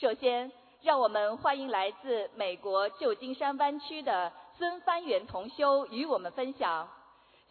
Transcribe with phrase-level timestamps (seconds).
[0.00, 0.50] 首先，
[0.80, 6.88] 让我们欢迎来自美国旧金山湾区的孙帆元同修与我们分享：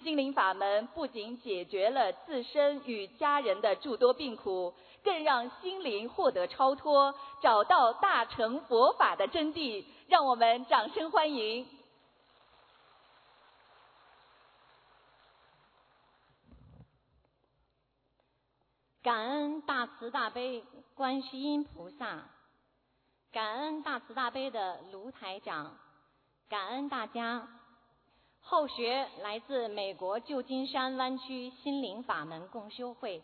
[0.02, 4.74] 心灵法门不仅解决了自身与家人的诸多病苦，
[5.04, 9.86] 更让心灵获得超脱，找到大乘佛法的真谛。
[10.08, 11.68] 让我们掌声欢迎！
[19.04, 20.64] 感恩大慈大悲
[20.96, 22.26] 观世音菩萨，
[23.32, 25.78] 感恩大慈大悲的卢台长，
[26.50, 27.48] 感恩大家。
[28.40, 33.24] 后学来自美国旧金山湾区心灵法门共修会，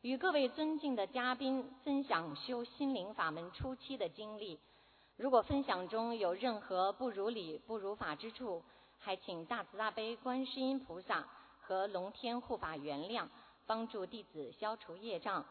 [0.00, 4.58] 与各位尊敬的嘉宾分享修心灵法门初期的经历。
[5.16, 8.64] 如果分享中有任何不如理、不如法之处，
[8.98, 11.28] 还请大慈大悲观世音菩萨
[11.60, 13.28] 和龙天护法原谅。
[13.66, 15.46] 帮助弟子消除业障。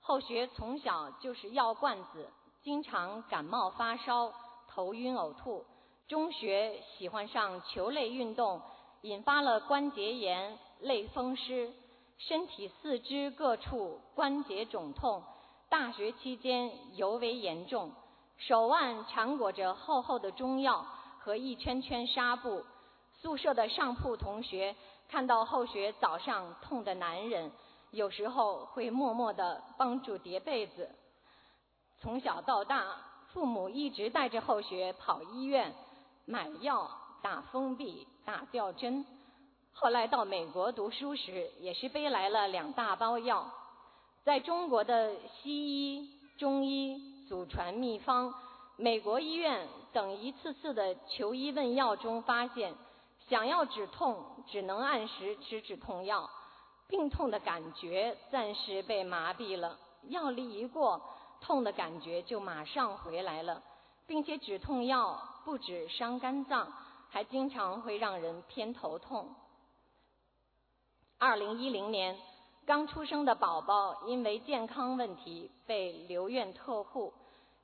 [0.00, 2.28] 后学从小就是药罐子，
[2.62, 4.32] 经常感冒发烧、
[4.68, 5.64] 头晕呕吐。
[6.06, 8.60] 中学喜欢上球类运动，
[9.02, 11.72] 引发了关节炎、类风湿，
[12.18, 15.22] 身体四肢各处关节肿痛。
[15.68, 17.92] 大学期间尤为严重，
[18.36, 20.86] 手腕缠裹着厚厚的中药
[21.18, 22.64] 和一圈圈纱布。
[23.20, 24.74] 宿舍的上铺同学。
[25.10, 27.50] 看到后学早上痛的男人，
[27.92, 30.90] 有时候会默默的帮助叠被子。
[32.00, 32.96] 从小到大，
[33.32, 35.74] 父母一直带着后学跑医院
[36.24, 36.90] 买药、
[37.22, 39.04] 打封闭、打吊针。
[39.72, 43.50] 后来到美国读书时，也是背来了两大包药。
[44.24, 48.34] 在中国的西医、中医祖传秘方、
[48.76, 52.74] 美国医院等一次次的求医问药中发现。
[53.28, 56.30] 想要止痛，只能按时吃止痛药，
[56.88, 59.76] 病痛的感觉暂时被麻痹了。
[60.08, 60.98] 药力一过，
[61.40, 63.62] 痛的感觉就马上回来了，
[64.06, 66.72] 并且止痛药不止伤肝脏，
[67.08, 69.34] 还经常会让人偏头痛。
[71.18, 72.16] 二零一零年，
[72.66, 77.12] 刚出生的宝宝因为健康问题被留院特护，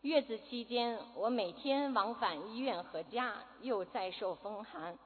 [0.00, 4.98] 月子期间我每天往返医院和家，又再受风寒。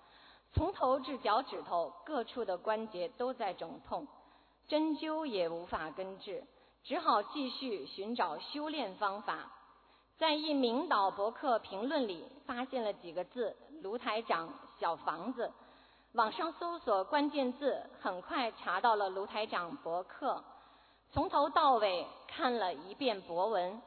[0.54, 4.08] 从头至脚趾头各处的关节都在肿痛，
[4.66, 6.42] 针灸也无法根治，
[6.84, 9.50] 只好继续寻找修炼方法。
[10.16, 15.52] 在一名导博客评论里发现了几个字：“卢台长小房子”。
[16.14, 20.42] 网上搜索关键字，很快查到了卢台长博客。
[21.12, 23.80] 从头到尾看了一遍博文，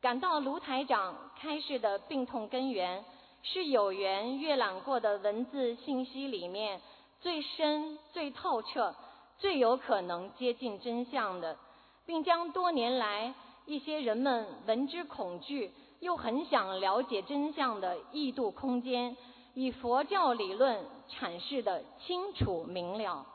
[0.00, 3.04] 感到卢台长开示的病痛根源。
[3.46, 6.80] 是有缘阅览过的文字信息里面
[7.20, 8.94] 最深、最透彻、
[9.36, 11.58] 最有可能接近真相的，
[12.06, 13.34] 并将多年来
[13.66, 19.16] 一些人们闻之恐惧又很想了解真相的异度空间，
[19.54, 23.26] 以佛教理论阐释的清楚明了。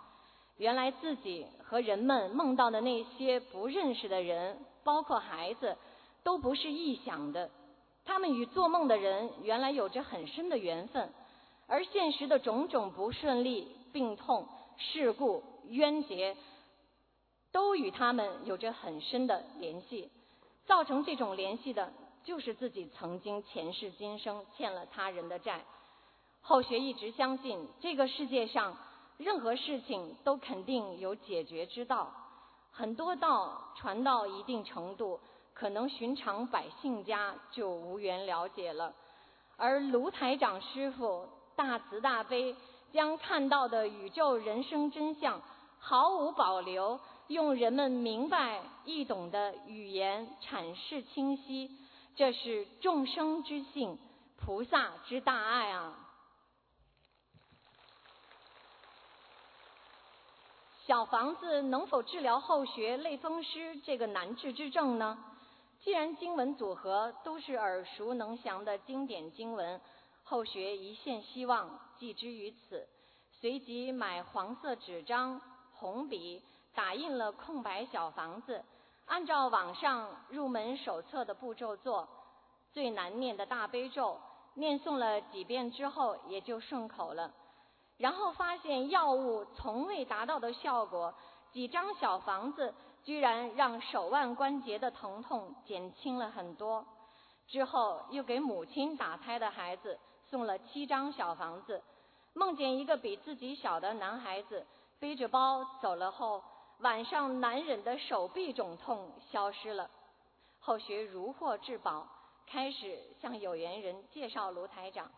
[0.58, 5.78] 原来自己和人们梦到的那些不认识的人，包括孩子，
[6.24, 7.50] 都不是臆想的。
[8.06, 11.10] 他们与做梦的人原来有着很深的缘分，
[11.66, 14.48] 而现实的种种不顺利、病痛、
[14.78, 16.36] 事故、冤结，
[17.52, 20.10] 都与他们有着很深的联系。
[20.66, 21.92] 造成这种联系的，
[22.24, 25.64] 就是自己曾经前世今生欠了他人的债。
[26.42, 28.78] 后学一直相信，这个世界上
[29.18, 32.14] 任何事情都肯定有解决之道。
[32.72, 35.20] 很多道传到一定程度。
[35.52, 38.94] 可能寻常百姓家就无缘了解了，
[39.58, 41.28] 而卢台长师傅
[41.58, 42.56] 大慈大悲，
[42.94, 45.42] 将看到的宇宙人生真相
[45.78, 46.98] 毫无保留，
[47.30, 51.70] 用人们明白易懂的语言阐释清晰，
[52.16, 54.00] 这是众生之幸，
[54.36, 55.96] 菩萨之大爱啊！
[60.88, 65.24] 小房子能否治疗后学类风湿这个难治之症呢？
[65.82, 69.80] 既然经文组合都是耳熟能详的经典经文，
[70.24, 72.88] 后学一线希望寄之于此。
[73.40, 75.40] 随即买黄色纸张、
[75.76, 76.42] 红笔，
[76.80, 78.64] 打印了空白小房子，
[79.06, 82.08] 按照网上入门手册的步骤做。
[82.72, 84.18] 最难念的大悲咒，
[84.54, 87.34] 念诵了几遍之后也就顺口了。
[87.98, 91.14] 然后发现药物从未达到的效果，
[91.52, 92.74] 几张小房子。
[93.04, 96.86] 居然让手腕关节的疼痛减轻了很多。
[97.48, 100.00] 之后又给母亲打胎的孩子
[100.30, 101.82] 送了七张小房子，
[102.34, 104.66] 梦见一个比自己小的男孩子
[105.00, 106.44] 背着包走了后，
[106.80, 109.90] 晚上难忍的手臂肿痛消失了。
[110.60, 112.08] 后学如获至宝，
[112.48, 115.12] 开始向有缘人介绍卢台长。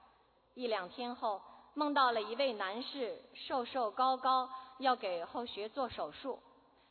[0.56, 1.40] 一两天后，
[1.75, 4.50] 梦到了一位男士，瘦瘦高高，
[4.80, 6.40] 要给后学做手术。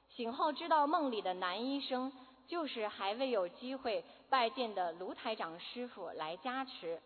[0.08, 2.12] 醒后知道梦里的男医生
[2.46, 7.02] 就是还未有机会拜见的卢台长师傅来加持。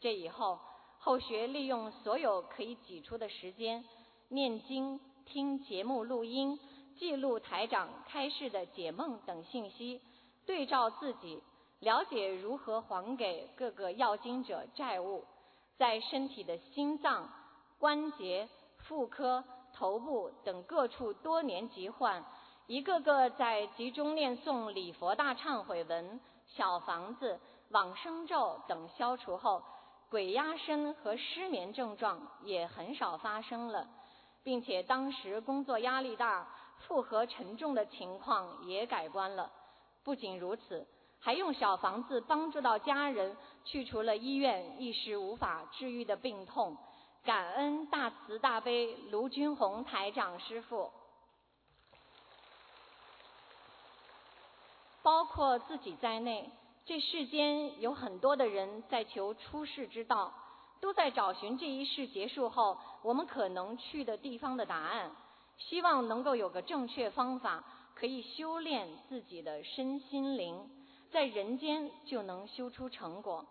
[0.00, 0.58] 这以后，
[0.98, 3.84] 后学利用所有可以挤出的时间，
[4.28, 6.58] 念经、听节目录音、
[6.98, 10.00] 记录台长开示的解梦等信息。
[10.46, 11.42] 对照自己，
[11.80, 15.24] 了解如何还给各个要经者债务，
[15.78, 17.28] 在身体的心脏、
[17.78, 18.48] 关节、
[18.78, 19.42] 妇科、
[19.72, 22.22] 头部等各处多年疾患，
[22.66, 29.62] 一个个在集中念诵礼佛大忏悔文、小房子、往生咒等消除后，
[30.10, 33.88] 鬼压身和失眠症状也很少发生了，
[34.42, 36.46] 并且当时工作压力大、
[36.86, 39.50] 负荷沉重的情况也改观了。
[40.02, 40.86] 不仅如此，
[41.18, 46.76] 还用小房子帮助到家人，去除了医院一时无法治愈的病痛。
[47.24, 50.92] 感恩大慈大悲卢军红台长师傅，
[55.02, 56.50] 包括自己在内，
[56.84, 60.34] 这世间有很多的人在求出世之道，
[60.82, 65.10] 都在找寻这一世结束后我们可能去的地方的答案，
[65.58, 67.64] 希望能够有个正确方法。
[67.96, 70.68] 可以修炼自己的身心灵，
[71.12, 73.46] 在人间就能修出成果。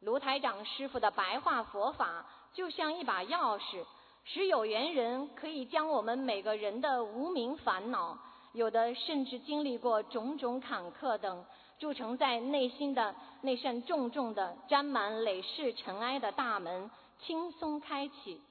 [0.00, 3.86] 卢台长师傅的白话佛法就像一把钥匙，
[4.26, 8.18] 使有缘人可以将我们每个人的无名烦恼，
[8.52, 11.42] 有的甚至经历过种种坎坷等，
[11.78, 18.42] 铸成在内心的那扇重重的、沾满累世尘埃的大门，轻松开启。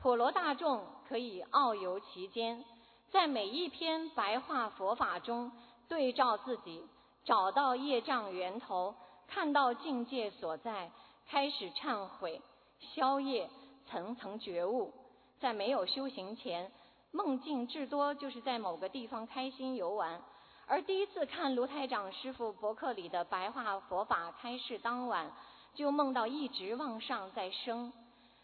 [0.00, 2.64] 普罗大众可以遨游其间。
[3.10, 5.50] 在每一篇白话佛法中，
[5.88, 6.86] 对照自己，
[7.24, 8.94] 找到业障源头，
[9.26, 10.90] 看到境界所在，
[11.26, 12.40] 开始忏悔、
[12.78, 13.50] 消业，
[13.86, 14.92] 层层觉悟。
[15.40, 16.70] 在没有修行前，
[17.10, 20.20] 梦境至多就是在某个地方开心游玩。
[20.66, 25.32] 而第一次看卢台长师傅博客里的白话佛法开示当晚，
[25.74, 27.92] 就梦到一直往上在升。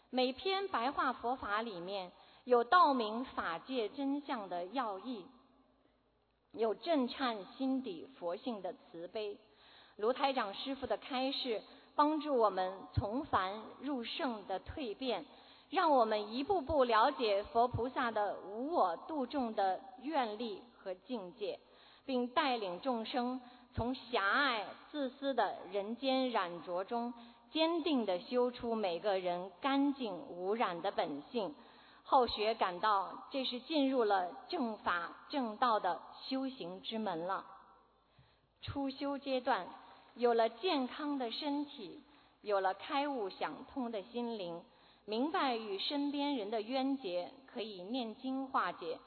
[0.09, 2.11] 每篇白话佛法里面。
[2.45, 5.25] 有道明法界真相的要义，
[6.51, 9.39] 有震颤心底佛性的慈悲。
[9.95, 11.63] 卢台长师傅的开示，
[11.95, 15.25] 帮助我们从凡入圣的蜕变，
[15.71, 21.59] 让我们一步步了解佛菩萨的无我度众的愿力和境界，
[22.05, 23.41] 并带领众生
[23.73, 27.11] 从狭隘自私的人间染浊中，
[27.55, 31.55] 坚定地修出每个人干净无染的本性。
[32.03, 37.45] 后学感到这是进入了正法正道的修行之门了。
[38.61, 39.67] 初修阶段，
[40.15, 42.03] 有了健康的身体，
[42.41, 44.61] 有了开悟想通的心灵，
[45.05, 48.99] 明白与身边人的冤结可以念经化解，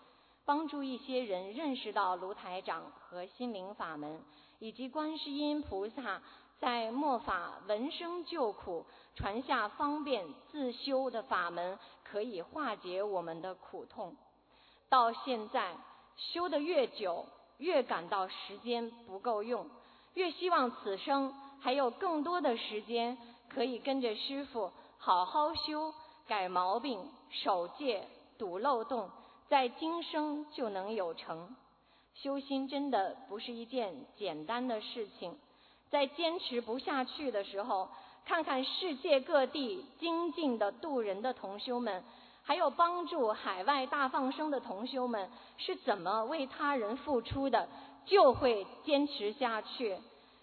[0.46, 4.22] 帮助一些人认识到卢台长和心灵法门，
[4.58, 6.22] 以及观世音菩萨
[6.60, 8.87] 在末法闻声救苦。
[9.14, 14.16] 传下方便自修的法门，可以化解我们的苦痛。
[14.88, 15.75] 到现在
[16.16, 17.26] 修得越久，
[17.56, 19.69] 越感到时间不够用，
[20.14, 25.93] 越希望此生还有更多的时间可以跟着师傅好好修，
[26.29, 28.06] 改毛病、守戒、
[28.38, 29.10] 堵漏洞，
[29.48, 31.56] 在今生就能有成。
[32.15, 35.36] 修心真的不是一件简单的事情，
[35.90, 37.88] 在坚持不下去的时候。
[38.24, 42.04] 看看世界各地精进的渡人的同修们，
[42.42, 47.66] 还有帮助海外大放生的同修们是怎么为他人付出的，
[48.04, 49.96] 就会坚持下去。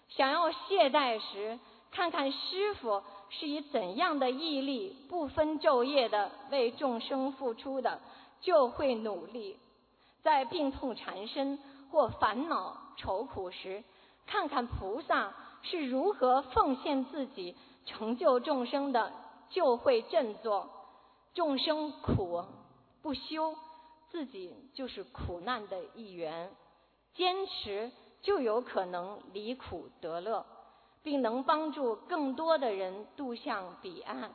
[0.08, 1.60] 想要懈怠时，
[1.92, 8.00] 看看师傅是以怎样的毅力，不分昼夜的为众生付出的，
[8.40, 9.56] 就会努力。
[10.24, 11.56] 在病痛缠身
[11.92, 13.84] 或烦恼愁苦时，
[14.26, 17.56] 看看菩萨是如何奉献自己。
[17.86, 19.12] 成就众生的
[19.48, 20.68] 就会振作，
[21.34, 22.44] 众生苦
[23.00, 23.54] 不修，
[24.10, 26.50] 自己就是苦难的一员。
[27.14, 27.92] 坚持
[28.22, 30.44] 就有可能离苦得乐，
[31.04, 34.34] 并能帮助更多的人渡向彼岸。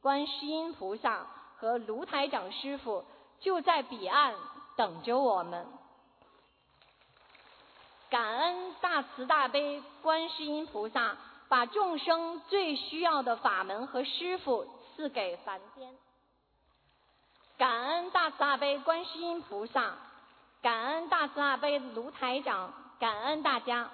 [0.00, 3.04] 观世音菩萨和卢台长师傅
[3.40, 4.36] 就在彼岸
[4.76, 5.66] 等着我们。
[8.08, 11.16] 感恩大慈大悲观世音菩萨，
[11.48, 15.92] 把众生最需要的法门和师傅赐给凡间。
[17.58, 19.96] 感恩大慈大悲观世音菩萨，
[20.62, 23.90] 感恩大慈大悲卢台长，感恩大家。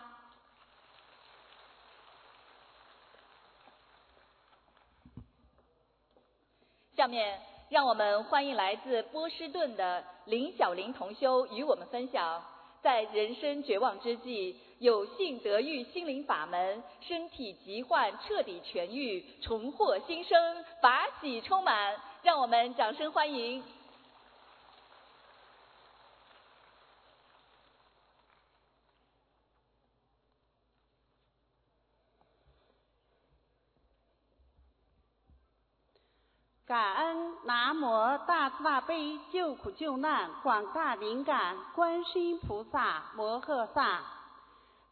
[6.95, 7.41] 下面
[7.71, 12.43] 让我们欢迎来自波士顿的林小林同修与我们分享。
[12.83, 21.95] 在人生绝望之际，有幸得遇心灵法门，身体疾患彻底痊愈，重获新生，法喜充满。
[22.25, 23.63] 让我们掌声欢迎。
[36.73, 44.01] 感恩南无大慈大悲救苦救难广大灵感观世音菩萨摩诃萨，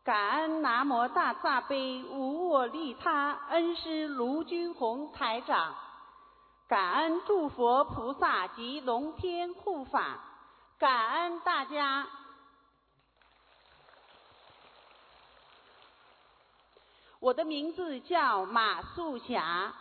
[0.04, 5.74] 感恩南无大慈大悲无我利他恩师卢军宏台长，
[6.68, 10.18] 感恩诸佛菩萨及龙天护法，
[10.78, 12.06] 感恩大家。
[17.20, 19.72] 我的名字叫马素霞。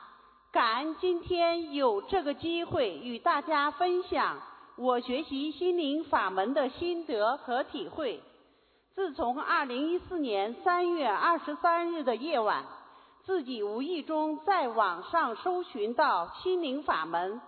[0.51, 4.41] 感恩今天有这个机会与大家分享
[4.77, 8.19] 我学习心灵法门的心得和体会。
[8.95, 12.63] 自从二零一四年三月二十三日的夜晚，
[13.25, 17.39] 自己无意中在网上搜寻到心灵法门，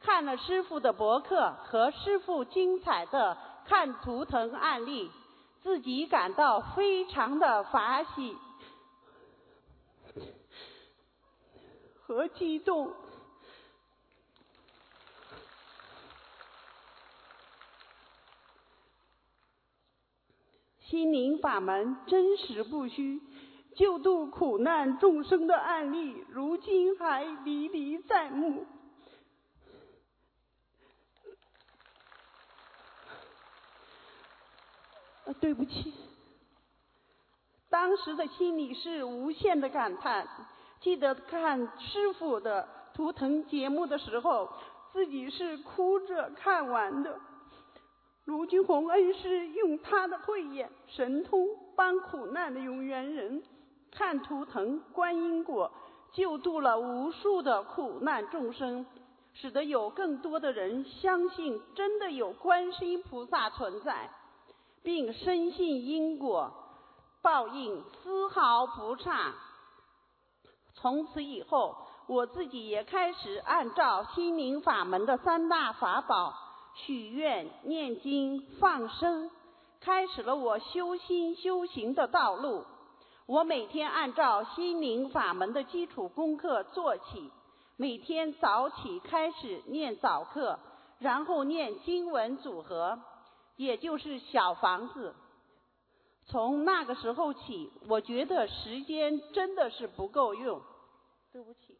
[0.00, 5.12] 看了师傅的博客和师傅精彩的看图腾案例，
[5.62, 8.36] 自己感到非常的法喜。
[12.08, 12.94] 和激动，
[20.80, 23.20] 心灵法门真实不虚，
[23.76, 28.66] 救度苦难众生的案例，如今还历历在目。
[35.40, 35.92] 对不起，
[37.68, 40.26] 当时的心里是无限的感叹。
[40.80, 44.48] 记得看师傅的图腾节目的时候，
[44.92, 47.18] 自己是哭着看完的。
[48.24, 53.42] 卢军宏恩师用他的慧眼神通，帮苦难的有缘人
[53.90, 55.72] 看图腾观因果，
[56.12, 58.86] 救度了无数的苦难众生，
[59.34, 64.10] 使得有更多的人相信真的有观世音菩萨存在，
[64.82, 66.52] 并深信因果
[67.22, 69.34] 报应丝毫不差。
[70.80, 76.34] 从此以后，我自己也开始按照心灵法门的三大法宝
[76.74, 79.30] 许愿、念经、放生，
[79.80, 82.64] 开始了我修心修行的道路。
[83.26, 87.30] 我每天按照心灵法门的基础功课做起，
[87.76, 90.58] 每天早起开始念早课，
[90.98, 93.00] 然后念经文组合，
[93.56, 95.14] 也就是小房子。
[96.26, 100.60] 从那个时候起，我觉得时间真的是不够用。
[101.38, 101.78] 对不起，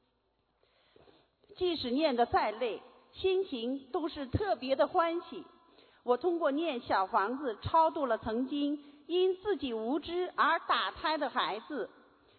[1.56, 5.44] 即使念的再累，心情都是特别的欢喜。
[6.04, 11.90] 我通过念小房子超度了曾经因自己无知而打胎的孩子。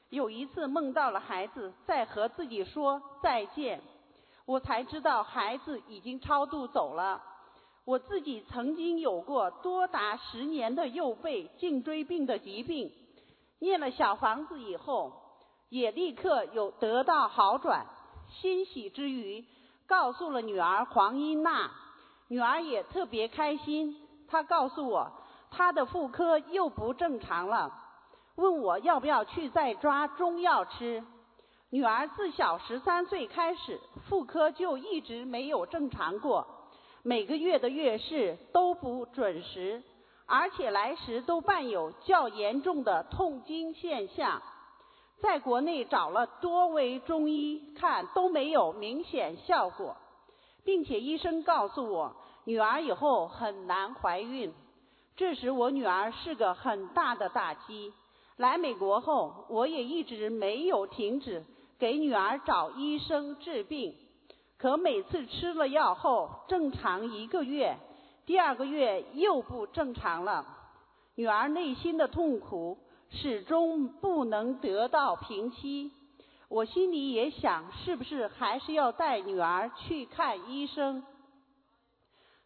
[0.09, 3.81] 有一次梦到了孩子在和自己说再见，
[4.45, 7.21] 我才知道孩子已经超度走了。
[7.83, 12.89] 我自己曾经有过多达十年的右背颈椎病的疾病，
[13.59, 15.18] 念了小房子以后，
[15.69, 17.85] 也立刻有得到好转。
[18.29, 19.43] 欣喜之余，
[19.87, 21.71] 告诉了女儿黄英娜，
[22.27, 23.95] 女儿也特别开心。
[24.27, 25.11] 她告诉我，
[25.49, 27.71] 她的妇科又不正常了，
[28.35, 31.03] 问我要不要去再抓中药吃。
[31.71, 36.47] 女儿自小十三岁开始，妇科就一直没有正常过。
[37.01, 39.81] 每个月的月事都不准时，
[40.25, 44.41] 而且来时都伴有较严重的痛经现象。
[45.21, 49.95] 在国内找了多位中医看都没有明显效果，
[50.63, 54.53] 并且医生告诉我女儿以后很难怀孕。
[55.15, 57.93] 这时我女儿是个很大的打击。
[58.37, 61.43] 来美国后，我也一直没有停止
[61.77, 63.93] 给女儿找医生治病。
[64.57, 67.75] 可每次吃了药后正常一个月，
[68.25, 70.45] 第二个月又不正常了。
[71.15, 72.77] 女儿内心的痛苦
[73.11, 75.91] 始终不能得到平息。
[76.47, 81.03] 我心里也想，是不是还是要带女儿去看医生？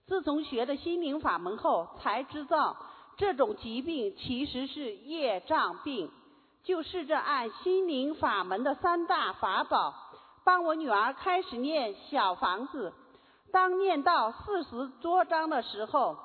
[0.07, 2.75] 自从学了心灵法门后，才知道
[3.17, 6.11] 这种疾病其实是业障病。
[6.63, 9.93] 就试着按心灵法门的三大法宝。
[10.45, 12.93] 帮我女儿开始念小房子，
[13.51, 16.17] 当念到四十多章的时候，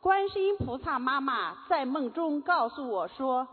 [0.00, 3.46] 观世音菩萨妈妈在梦中告诉我说，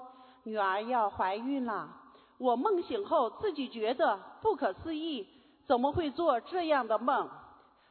[0.48, 1.90] 女儿要怀孕了。
[2.38, 5.28] 我梦醒后自己觉得不可思议，
[5.66, 7.30] 怎么会做这样的梦？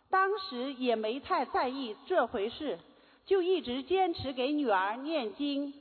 [0.09, 2.79] 当时也没太在意这回事，
[3.27, 5.75] 就一直坚持给女儿念经。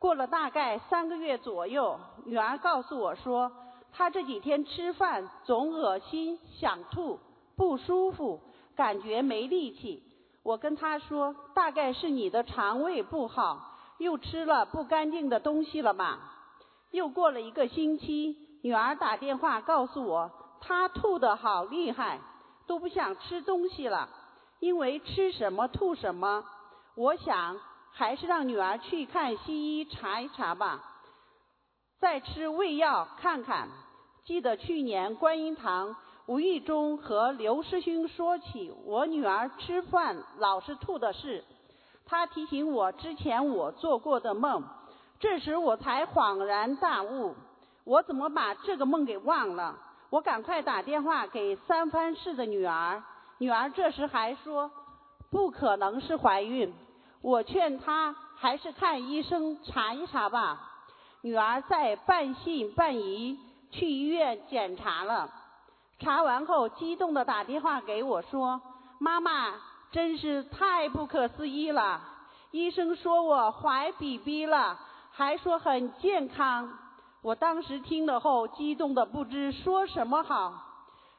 [0.00, 3.52] 过了大概三个月左右，女儿告诉我说，
[3.92, 7.20] 她这几天吃饭总恶心、想吐、
[7.54, 8.40] 不舒服，
[8.74, 10.02] 感觉没力气。
[10.42, 16.18] 我跟她说，大概是你的肠胃不好，又吃了不干净的东西了吧。
[16.90, 22.20] 又过了一个星期，女儿打电话告诉我，她吐得好厉害，
[22.66, 24.08] 都不想吃东西了，
[24.60, 26.44] 因为吃什么吐什么。
[26.96, 27.58] 我想。
[27.98, 30.84] 还是让女儿去看西医查一查吧，
[31.98, 33.70] 再吃胃药看看。
[34.26, 41.42] 记得去年观音堂无意中和刘师兄说起我女儿吃饭老是吐的事，
[42.06, 44.62] 他提醒我之前我做过的梦，
[45.18, 47.34] 这时我才恍然大悟，
[47.84, 49.76] 我怎么把这个梦给忘了？
[50.08, 53.02] 我赶快打电话给三藩市的女儿，
[53.38, 54.70] 女儿这时还说
[55.30, 56.72] 不可能是怀孕。
[57.22, 60.60] 我劝她还是看医生查一查吧。
[61.22, 63.36] 女儿在半信半疑
[63.72, 65.28] 去医院检查了，
[65.98, 68.60] 查完后激动的打电话给我说
[69.00, 69.54] ：“妈妈，
[69.90, 72.00] 真是太不可思议了！
[72.50, 74.78] 医生说我怀 BB 了，
[75.10, 76.78] 还说很健康。”
[77.22, 80.54] 我当时听了后激动的不知说什么好，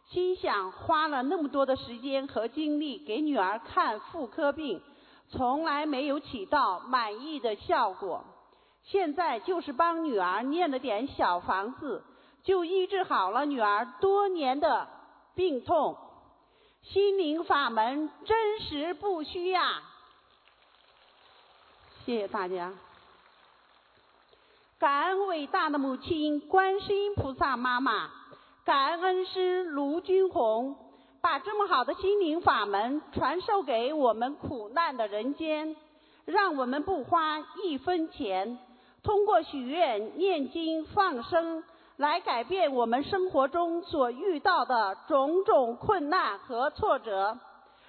[0.05, 4.81] 心想花了那么多的时间和精力给女儿看妇科病。
[5.29, 8.23] 从来没有起到满意的效果，
[8.83, 12.05] 现在就是帮女儿念了点小房子，
[12.43, 14.87] 就医治好了女儿多年的
[15.35, 15.97] 病痛。
[16.89, 19.81] 心灵法门真实不虚呀！
[22.05, 22.71] 谢谢大家，
[24.79, 28.09] 感恩伟大的母亲观世音菩萨妈妈，
[28.63, 30.77] 感恩恩师卢军红。
[31.19, 35.75] 把这么好的心灵法门传授给我们苦难的人间，
[36.23, 38.57] 让我们不花一分钱，
[39.03, 41.65] 通过许愿、念经、放生，
[41.97, 47.39] 来改变我们生活中所遇到的种种困难和挫折，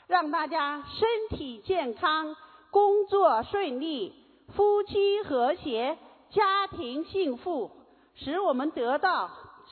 [0.06, 2.34] 让大家身体健康、
[2.70, 4.14] 工作顺利、
[4.54, 5.98] 夫妻和谐、
[6.30, 7.70] 家庭幸福，
[8.14, 9.28] 使我们得到，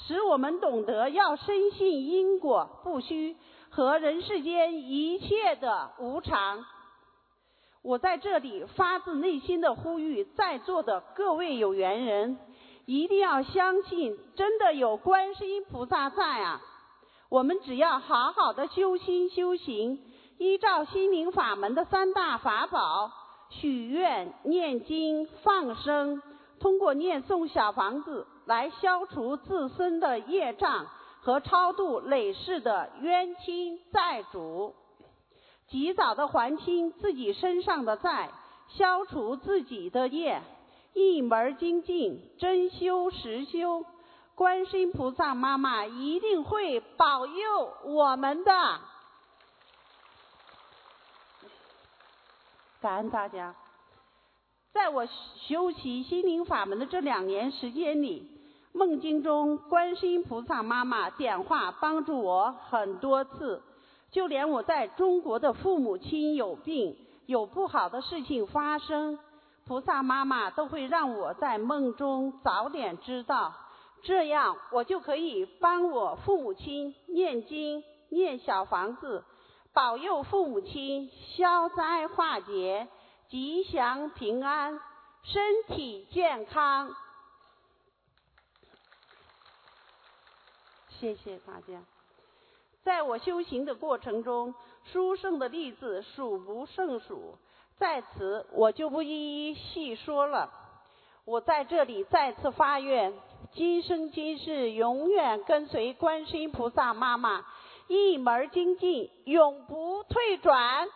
[0.06, 3.36] 使我们懂得要深信因果不虚。
[3.70, 6.64] 和人世间一切的无常，
[7.82, 12.38] 我在这里发自内心的呼吁在座的各位有缘人，
[12.86, 16.62] 一定要相信，真的有观世音菩萨在啊！
[17.28, 20.00] 我们只要好好的修心修行，
[20.38, 23.12] 依照心灵法门的三大法宝：
[23.50, 26.22] 许愿、念经、放生，
[26.60, 30.86] 通过念诵小房子来消除自身的业障。
[31.22, 34.76] 和超度累世的冤亲债主，
[35.66, 38.30] 及早的还清自己身上的债，
[38.68, 40.40] 消除自己的业，
[40.96, 43.84] 一门精进，真修实修，
[44.34, 48.50] 观世音菩萨妈妈一定会保佑我们的。
[52.80, 53.54] 感恩大家，
[54.72, 55.06] 在我
[55.46, 58.32] 修习心灵法门的这两年时间里。
[58.72, 63.62] 梦境中，观世音菩萨妈妈点化帮助我很多次，
[64.10, 69.18] 就连我在中国的父母亲有病、有不好的事情发生，
[69.66, 73.52] 菩萨妈妈都会让我在梦中早点知道，
[74.02, 79.24] 这样我就可以帮我父母亲念经、念小房子，
[79.72, 82.86] 保佑父母亲消灾化劫、
[83.28, 84.80] 吉祥平安、
[85.24, 86.94] 身体健康。
[90.88, 91.82] 谢谢大家，
[92.84, 97.36] 在我修行的过程中，殊胜的例子数不胜数，
[97.78, 100.50] 在此我就不一一细说了。
[101.24, 103.12] 我在这里再次发愿，
[103.52, 107.44] 今生今世永远跟随观世音菩萨妈妈，
[107.88, 110.88] 一门精进，永不退转，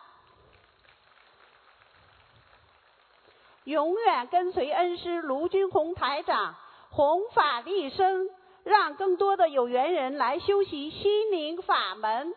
[3.65, 6.55] 永远跟随恩师卢军宏台长，
[6.91, 8.29] 弘法利生。
[8.63, 12.31] 让更多的有缘人来修习心灵法门，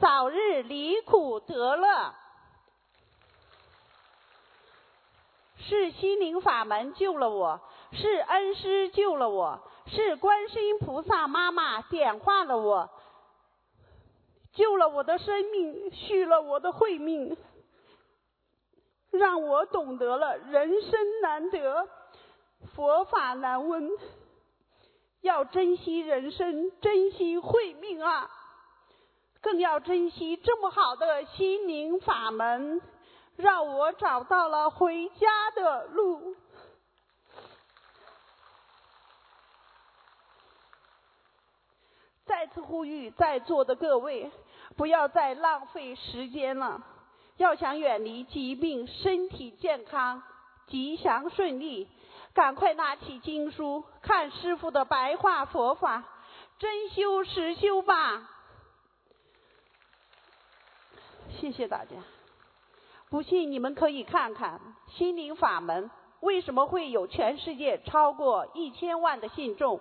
[0.00, 2.14] 早日离苦得乐。
[5.58, 7.60] 是心灵法门救了我，
[7.92, 12.88] 是恩师救了我，是观世音菩萨妈妈点化了我，
[14.54, 17.36] 救了我的生命，续了我的慧命，
[19.10, 21.88] 让我懂得了人生难得，
[22.74, 23.90] 佛法难闻。
[25.20, 28.30] 要珍惜人生，珍惜慧命啊！
[29.40, 32.80] 更要珍惜这么好的心灵法门，
[33.38, 36.34] 让我找到了回家的路。
[42.26, 44.30] 再次呼吁在座的各位，
[44.76, 46.84] 不要再浪费时间了。
[47.36, 50.22] 要想远离疾病，身体健康，
[50.66, 51.88] 吉祥顺利，
[52.34, 56.02] 赶快拿起经书，看师傅的白话佛法，
[56.58, 58.28] 真修实修吧。
[61.40, 61.94] 谢谢大家。
[63.10, 65.90] 不信你们可以看看心灵法门
[66.20, 69.80] 为什么会有全世界超过一千万的信众，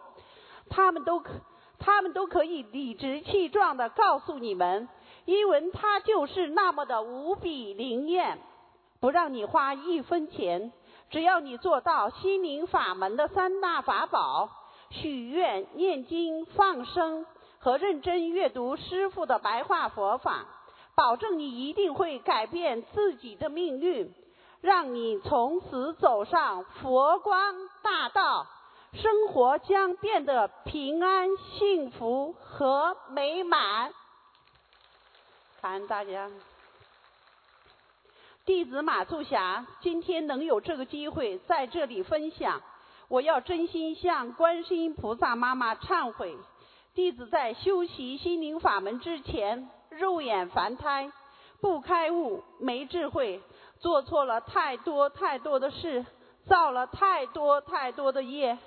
[0.70, 1.32] 他们都可。
[1.80, 4.90] 他们都可以理直气壮地告诉你们，
[5.26, 8.40] 因为它就是那么的无比灵验，
[9.00, 10.74] 不让你花一分钱，
[11.12, 14.50] 只要你做到心灵法门的三大法宝：
[14.90, 17.28] 许愿、念经、放生
[17.60, 20.48] 和认真阅读师傅的白话佛法，
[20.98, 24.12] 保证你一定会改变自己的命运，
[24.62, 28.48] 让你从此走上佛光大道。
[28.94, 33.94] 生活将变得平安、幸福和美满。
[35.62, 36.32] 感恩大家，
[38.44, 42.64] 弟子马素霞今天能有这个机会在这里分享，
[43.08, 46.36] 我要真心向观世音菩萨妈妈忏悔。
[46.96, 51.12] 弟子在修习心灵法门之前，肉眼凡胎，
[51.62, 53.42] 不开悟，没智慧，
[53.80, 56.06] 做错了太多太多的事，
[56.46, 58.58] 造了太多太多的业。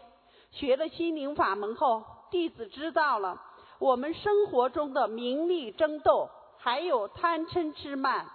[0.53, 3.41] 学了心灵法门后，弟子知道了，
[3.79, 6.29] 我们生活中的名利争斗，
[6.59, 8.27] 还有贪嗔痴慢，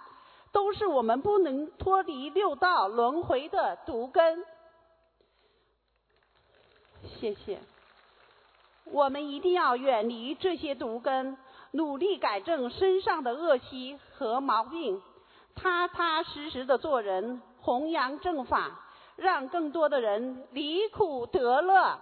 [0.52, 4.44] 都是我们不能脱离六道轮回的毒根。
[7.20, 7.60] 谢谢。
[8.84, 11.36] 我们一定要远离这些毒根，
[11.76, 15.00] 努力改正身上的恶习和毛病，
[15.54, 18.80] 踏踏实实的做人，弘扬正法。
[19.16, 21.98] 让更多的人离苦得乐，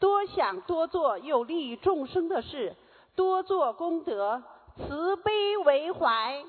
[0.00, 2.74] 多想多做有利于众生的事，
[3.14, 4.42] 多做功德，
[4.78, 6.42] 慈悲为怀，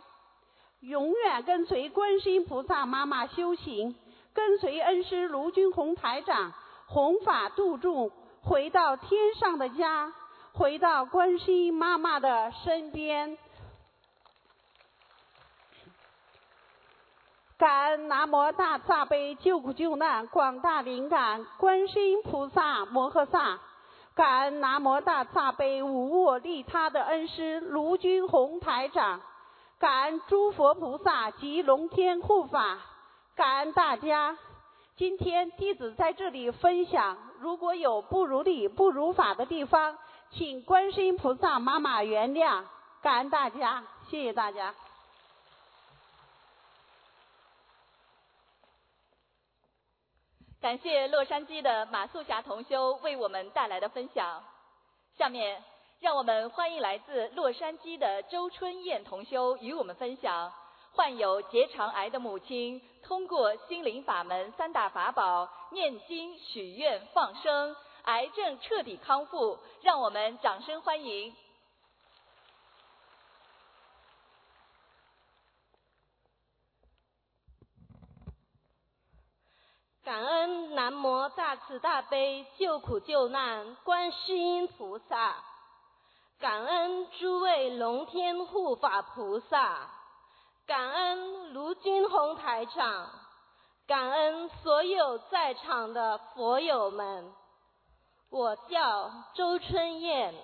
[0.80, 3.94] 永远跟随观世音菩萨妈妈修行，
[4.34, 6.54] 跟随恩师卢军宏台长
[6.88, 8.10] 弘法度众，
[8.42, 10.14] 回到天上的家，
[10.54, 13.38] 回到观世音妈妈的身边。
[17.58, 23.60] 感恩南无大慈悲救苦救难广大灵感观世音菩萨摩诃萨，
[24.16, 29.20] 感恩南无大慈悲无我利他的恩师卢军宏台长，
[29.78, 32.78] 感恩诸佛菩萨及龙天护法，
[33.36, 34.38] 感恩大家。
[35.00, 39.98] 今天弟子在这里分享，如果有不如理不如法的地方，
[40.30, 42.66] 请观世音菩萨妈妈原谅。
[43.02, 44.76] 感恩大家，谢谢大家。
[50.60, 54.44] 感谢洛杉矶的马素霞同修为我们带来的分享。
[55.18, 55.64] 下面，
[56.02, 60.52] 让我们欢迎来自洛杉矶的周春燕同修与我们分享：
[61.00, 69.58] 患有结肠癌的母亲通过心灵法门三大法宝——念经、许愿、放生，癌症彻底康复。
[69.82, 71.34] 让我们掌声欢迎。
[80.04, 85.42] 感恩南无大慈大悲救苦救难观世音菩萨，
[86.40, 89.90] 感恩诸位龙天护法菩萨，
[90.70, 93.10] 感恩卢军宏台长，
[93.88, 97.34] 感恩所有在场的佛友们。
[98.30, 100.36] 我叫周春燕，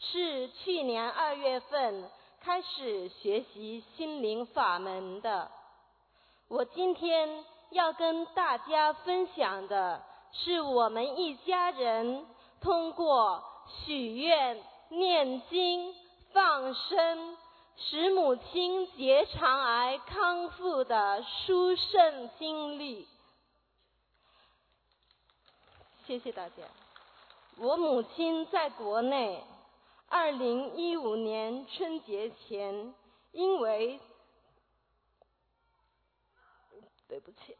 [0.00, 5.48] 是去年二月份开始学习心灵法门的。
[6.48, 7.44] 我今天。
[7.70, 12.24] 要跟大家分享的是，我们一家人
[12.60, 15.92] 通过许愿、念经、
[16.32, 17.36] 放生，
[17.78, 23.06] 使母亲结肠癌康复的殊胜经历。
[26.06, 26.54] 谢谢大家。
[27.56, 29.44] 我母亲在国内，
[30.08, 32.94] 二零一五年春节前，
[33.32, 34.00] 因为。
[37.08, 37.56] 对不起，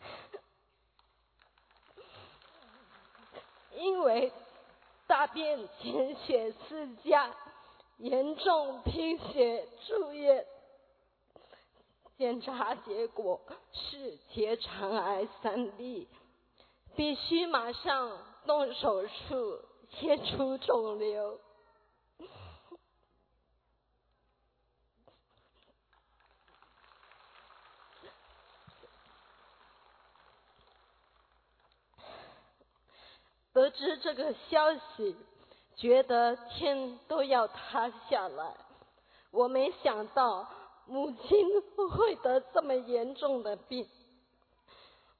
[3.76, 4.32] 因为
[5.06, 7.30] 大便潜血四加，
[7.98, 10.46] 严重贫血住院，
[12.18, 13.40] 检查结果
[13.72, 16.08] 是结肠癌三 B，
[16.96, 21.40] 必须马上动手术切除肿瘤。
[33.52, 35.16] 得知这个消息，
[35.76, 38.54] 觉得天都要塌下来。
[39.30, 40.48] 我没想到
[40.86, 41.46] 母亲
[41.90, 43.88] 会得这么严重的病，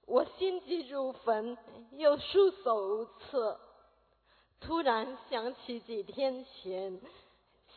[0.07, 1.57] 我心急如焚，
[1.93, 3.59] 又束手无策。
[4.61, 7.01] 突然想起几天前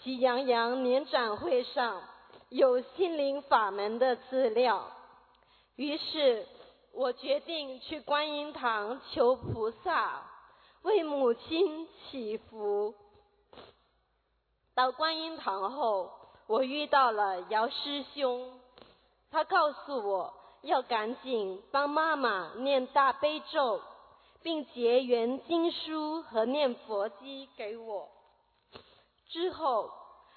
[0.01, 2.01] 喜羊羊年展会上
[2.49, 4.91] 有心灵法门的资料，
[5.75, 6.45] 于是
[6.93, 10.23] 我决定去观音堂求菩萨。
[10.83, 12.93] 为母亲祈福。
[14.73, 16.11] 到观音堂后，
[16.47, 18.59] 我遇到了姚师兄，
[19.31, 23.81] 他告诉我要赶紧帮妈妈念大悲咒，
[24.43, 28.09] 并结缘经书和念佛机给我。
[29.29, 29.91] 之后，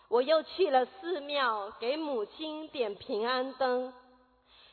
[0.08, 3.92] 我又去了寺庙给母亲点平安灯。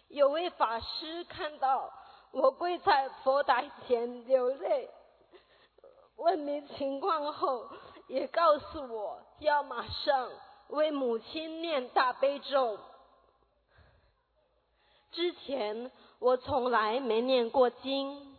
[0.08, 1.92] 有位法师看到
[2.32, 4.90] 我跪在佛台前流泪。
[6.18, 7.68] 问明情况后，
[8.08, 10.30] 也告诉我要马上
[10.70, 12.78] 为母亲念大悲咒。
[15.12, 18.36] 之前我从来没念过经，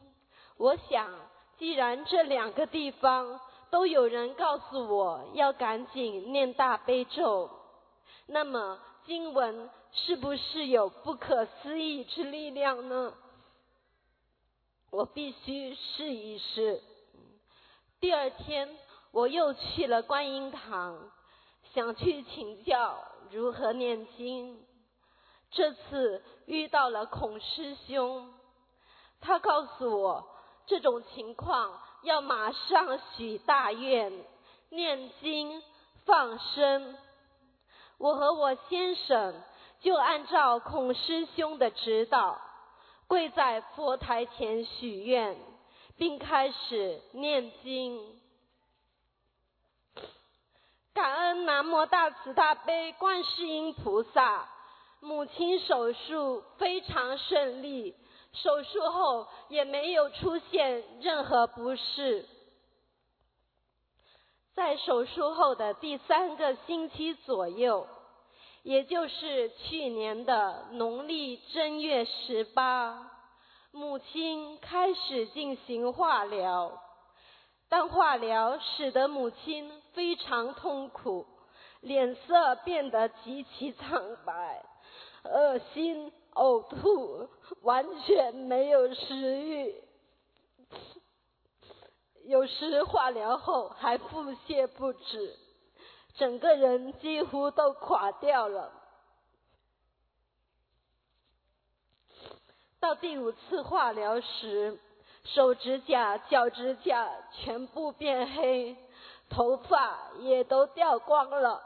[0.56, 1.14] 我想
[1.56, 7.48] 既然这两个地方都有人告诉我要赶紧念大悲咒，
[8.26, 13.14] 那么经文是不是有不可思议之力量呢？
[14.90, 16.82] 我必须试一试。
[18.00, 18.68] 第二天，
[19.10, 21.10] 我又去了观音堂，
[21.74, 22.96] 想去请教
[23.32, 24.64] 如何念经。
[25.50, 28.32] 这次遇到了孔师兄，
[29.20, 30.28] 他告诉我，
[30.66, 34.12] 这种情况要马上许大愿、
[34.68, 35.60] 念经、
[36.04, 36.96] 放生。
[37.98, 39.34] 我和我先生
[39.80, 42.40] 就按照孔师兄的指导，
[43.08, 45.36] 跪在佛台前许愿。
[45.98, 48.00] 并开始念经，
[50.94, 54.48] 感恩南无大慈大悲观世音菩萨。
[55.00, 57.94] 母亲手术非常顺利，
[58.32, 62.26] 手术后也没有出现任何不适。
[64.54, 67.86] 在手术后的第三个星期左右，
[68.64, 73.17] 也就是去年的农历正月十八。
[73.70, 76.80] 母亲开始进行化疗，
[77.68, 81.26] 但化疗使得母亲非常痛苦，
[81.80, 84.64] 脸色变得极其苍白，
[85.24, 87.28] 恶心、呕吐，
[87.62, 89.74] 完全没有食欲。
[92.24, 95.36] 有时化疗后还腹泻不止，
[96.14, 98.72] 整个人几乎都垮掉了。
[102.80, 104.78] 到第五次化疗时，
[105.24, 108.76] 手指甲、脚指甲全部变黑，
[109.28, 111.60] 头发也都掉光了，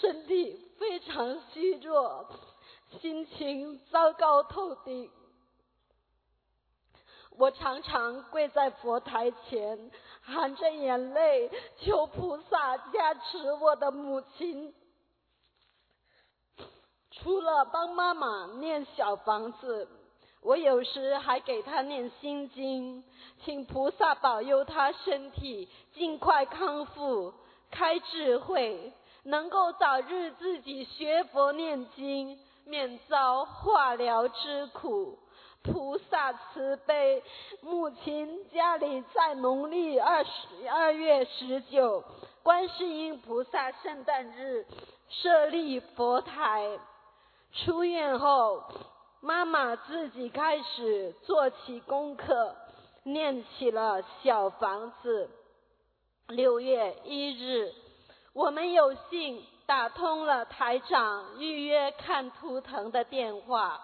[0.00, 2.26] 身体非常虚弱，
[3.00, 5.10] 心情糟糕透顶。
[7.36, 9.90] 我常常跪在佛台前，
[10.22, 14.74] 含着眼泪求菩萨加持我的母亲。
[17.22, 19.88] 除了帮妈妈念小房子，
[20.42, 23.04] 我有时还给她念心经，
[23.44, 27.32] 请菩萨保佑她身体尽快康复，
[27.70, 35.18] 开智慧，能够早日自己学佛念经，免遭化疗之苦。
[35.62, 37.22] 菩萨慈悲，
[37.62, 42.04] 母亲家里在农历二十二月十九，
[42.42, 44.66] 观世音菩萨圣诞日
[45.08, 46.78] 设立佛台。
[47.54, 48.64] 出院后，
[49.20, 52.56] 妈妈自己开始做起功课，
[53.04, 55.30] 念起了小房子。
[56.26, 57.72] 六月一日，
[58.32, 63.80] 我们有幸打通了台长预约看图腾的电话。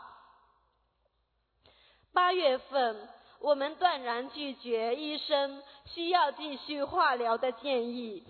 [2.12, 8.24] 八月份，我们断然拒绝医生需要继续化疗的建议，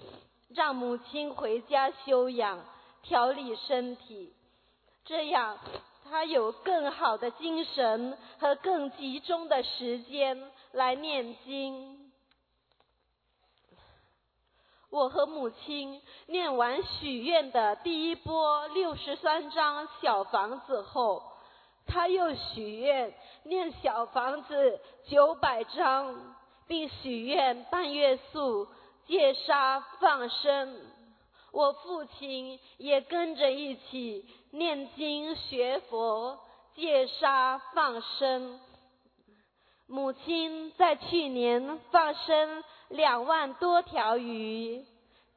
[0.50, 2.62] 让母亲回家休养，
[3.02, 4.34] 调理身体。
[5.04, 5.58] 这样，
[6.08, 12.12] 他有更好的精神和更集中的时间来念经。
[14.90, 21.22] 我和母亲念完许愿的第一波六十三张小房子后，
[21.86, 26.34] 他又许愿念小房子九百张，
[26.66, 28.66] 并许愿半月素
[29.06, 30.80] 戒杀放生。
[31.52, 36.38] 我父亲也跟着一起念经学佛，
[36.74, 38.58] 戒杀放生。
[39.86, 44.84] 母亲在去年放生两万多条鱼，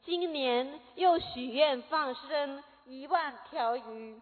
[0.04, 4.20] 今年又许愿放生一万条鱼。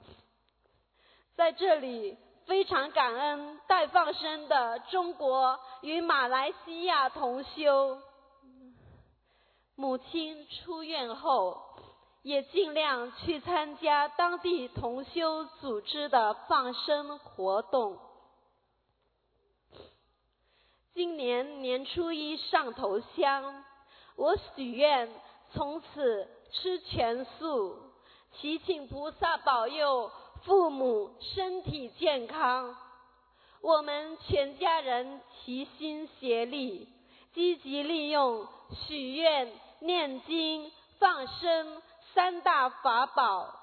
[1.36, 7.98] 在这里，非常感恩带放生的中国与马来西亚同修。
[9.76, 11.62] 母亲出院后，
[12.24, 17.98] 也尽量去参加当地同修组织的放生活动。
[20.94, 23.64] 今年年初一上头香，
[24.16, 25.10] 我许愿
[25.54, 27.78] 从此吃全素，
[28.34, 30.12] 祈请菩萨保佑
[30.44, 32.76] 父母身体健康。
[33.62, 36.88] 我们全家人齐心协力，
[37.34, 38.48] 积极利用
[38.86, 41.82] 许愿、念经、放生
[42.14, 43.54] 三大法宝，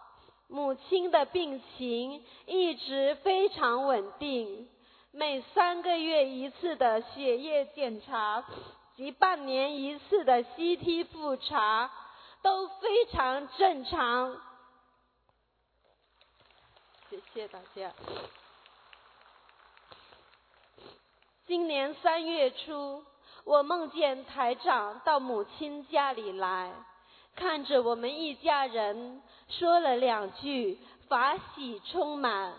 [0.49, 4.69] 母亲的病情一直非常稳定。
[5.11, 8.45] 每三个月一次的血液检查
[8.97, 11.91] 及半年一次的 CT 复查
[12.43, 14.37] 都非常正常。
[17.11, 17.93] 谢谢大家。
[21.47, 23.03] 今年三月初，
[23.45, 26.71] 我梦见台长到母亲家里来，
[27.39, 32.53] 看着我们一家人，说了两句，法喜充满。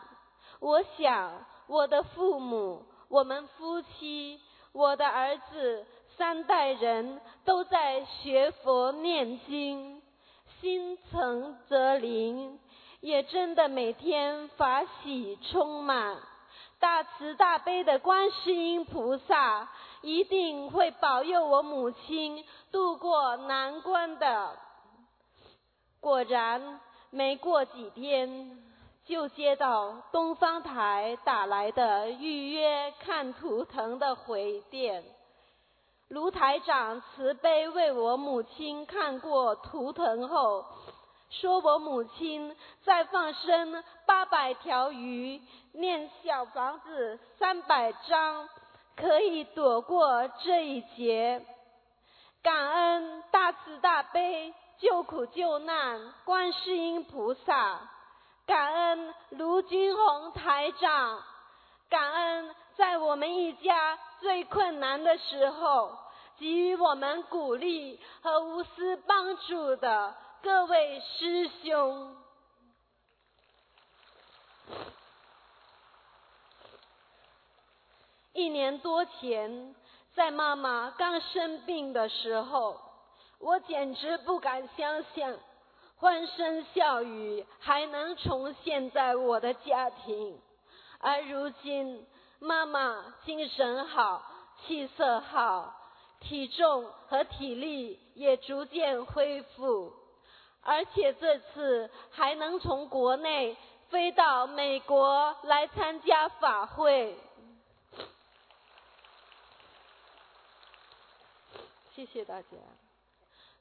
[0.59, 1.45] 我想。
[1.71, 5.85] 我的父母，我们夫妻，我的儿子，
[6.17, 10.01] 三代人都在学佛念经，
[10.59, 12.59] 心诚则灵，
[13.01, 16.17] 也真的每天法喜充满。
[16.79, 19.69] 大慈大悲的观世音菩萨
[20.01, 24.57] 一定会保佑我母亲度过难关的。
[25.99, 28.63] 果然，没过几天。
[29.05, 35.03] 就接到东方台打来的预约看图腾的回电，
[36.09, 40.63] 卢台长慈悲为我母亲看过图腾后，
[41.31, 48.47] 说我母亲再放生八百条鱼，念小房子三百张，
[48.95, 51.43] 可以躲过这一劫。
[52.43, 57.79] 感恩大慈大悲救苦救难观世音菩萨。
[58.45, 61.21] 感恩卢军红台长，
[61.89, 65.95] 感恩在我们一家最困难的时候
[66.37, 72.15] 给予我们鼓励和无私帮助的各位师兄。
[78.33, 79.75] 一年多前，
[80.15, 82.79] 在妈妈刚生病的时候，
[83.39, 85.37] 我简直不敢想象。
[85.95, 90.39] 欢声笑语还能重现在我的家庭，
[90.99, 92.07] 而如今
[92.39, 94.23] 妈妈精神好，
[94.65, 95.75] 气色好，
[96.21, 99.93] 体重和体力也逐渐恢复，
[100.61, 103.57] 而且这次还能从国内
[103.89, 107.19] 飞到美国来参加法会。
[111.93, 112.47] 谢谢大家。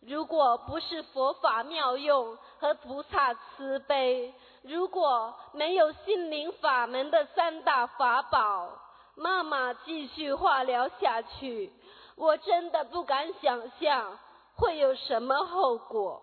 [0.01, 4.33] 如果不是佛法妙用和菩萨慈悲，
[4.63, 8.81] 如果没有心灵法门的三大法宝，
[9.17, 11.73] 妈妈继续化疗下去，
[12.15, 14.19] 我真的不敢想象
[14.55, 16.23] 会有什么后果。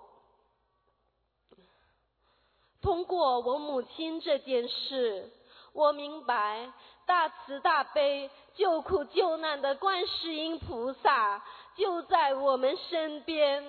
[2.81, 5.31] 通过我母亲这件事，
[5.73, 6.71] 我明白
[7.05, 11.43] 大慈大悲救苦救难的观世音菩萨。
[11.75, 13.63] 就在我们身边，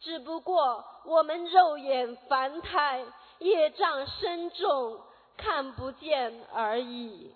[0.00, 3.04] 只不过我们肉眼凡胎，
[3.38, 5.00] 业障深重，
[5.36, 7.34] 看不见而已。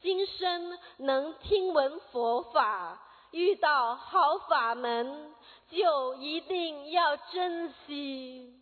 [0.00, 5.34] 今生能听闻佛法，遇到好法门，
[5.70, 8.54] 就一定要珍惜。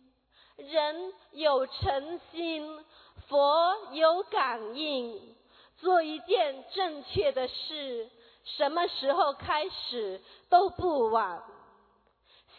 [0.57, 2.83] 人有诚心，
[3.27, 5.35] 佛有感应，
[5.77, 8.09] 做一件正确的事。
[8.55, 11.43] 什么时候开始都不晚。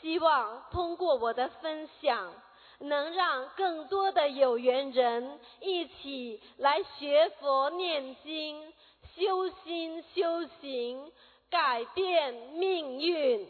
[0.01, 2.33] 希望通过我的分享，
[2.79, 8.73] 能让更多的有缘人一起来学佛念经、
[9.17, 11.11] 修心修行，
[11.51, 13.49] 改变命运。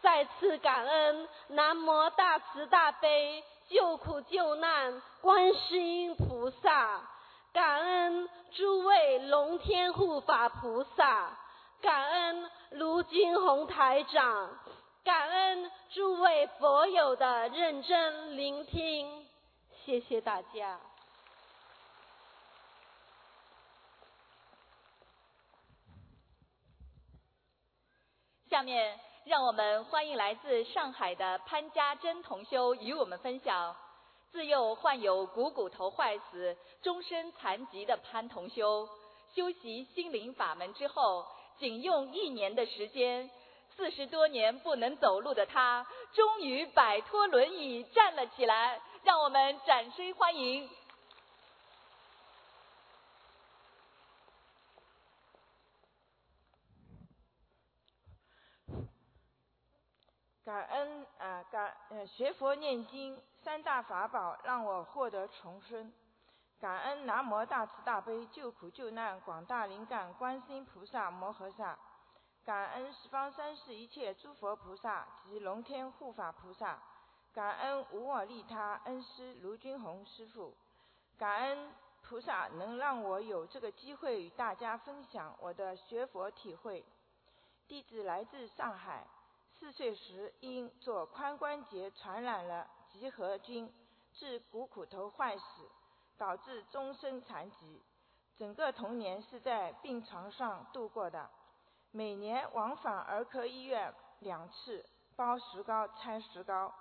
[0.00, 7.00] 再次感恩南无大慈大悲救苦救难观世音菩萨。
[7.52, 11.36] 感恩诸位龙天护法菩萨，
[11.80, 14.50] 感恩卢金红台长，
[15.02, 19.26] 感恩诸位佛友的认真聆听，
[19.84, 20.78] 谢谢大家。
[28.50, 33.76] 下面让我们欢迎来自上海的潘家珍同修与我们分享。
[34.30, 38.88] 自幼患有股骨头坏死、终身残疾的潘同修，
[39.34, 41.26] 修习心灵法门之后，
[41.58, 43.30] 仅用一年的时间，
[43.76, 48.80] 四十多年不能走路的他，终于摆脱轮椅站了起来。
[49.04, 50.68] 让我们掌声欢迎！
[60.44, 63.16] 感恩啊，感呃学佛念经
[63.48, 65.90] 三大法宝让我获得重生。
[66.60, 71.78] 感恩南无大慈大悲救苦救难广大灵感观世音菩萨摩诃萨。
[72.44, 76.78] 感恩十方三世一切诸佛菩萨及龙天护法菩萨。
[77.32, 80.54] 感恩无我利他恩师卢军宏师傅。
[81.16, 81.72] 感恩
[82.02, 86.84] 菩萨能让我有这个机会与大家分享我的学佛体会。
[87.66, 89.06] 弟子来自上海。
[89.58, 92.68] 四岁时因做髋关节传染了
[92.98, 93.72] 集合菌，
[94.12, 95.70] 致股骨头坏死，
[96.16, 97.80] 导致终身残疾。
[98.36, 101.30] 整个童年是在病床上度过的，
[101.92, 104.84] 每年往返儿科医院两次，
[105.14, 106.74] 包石膏拆石膏。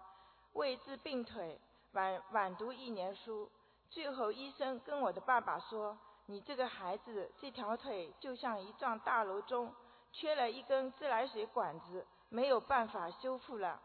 [0.54, 1.62] 为治病腿，
[1.92, 3.48] 晚晚读一年书。
[3.92, 5.96] 最后医生跟我的爸爸说
[6.26, 9.72] ：“你这个孩子，这条腿就像一幢大楼中
[10.12, 13.80] 缺了一根自来水管子。”没有办法修复了。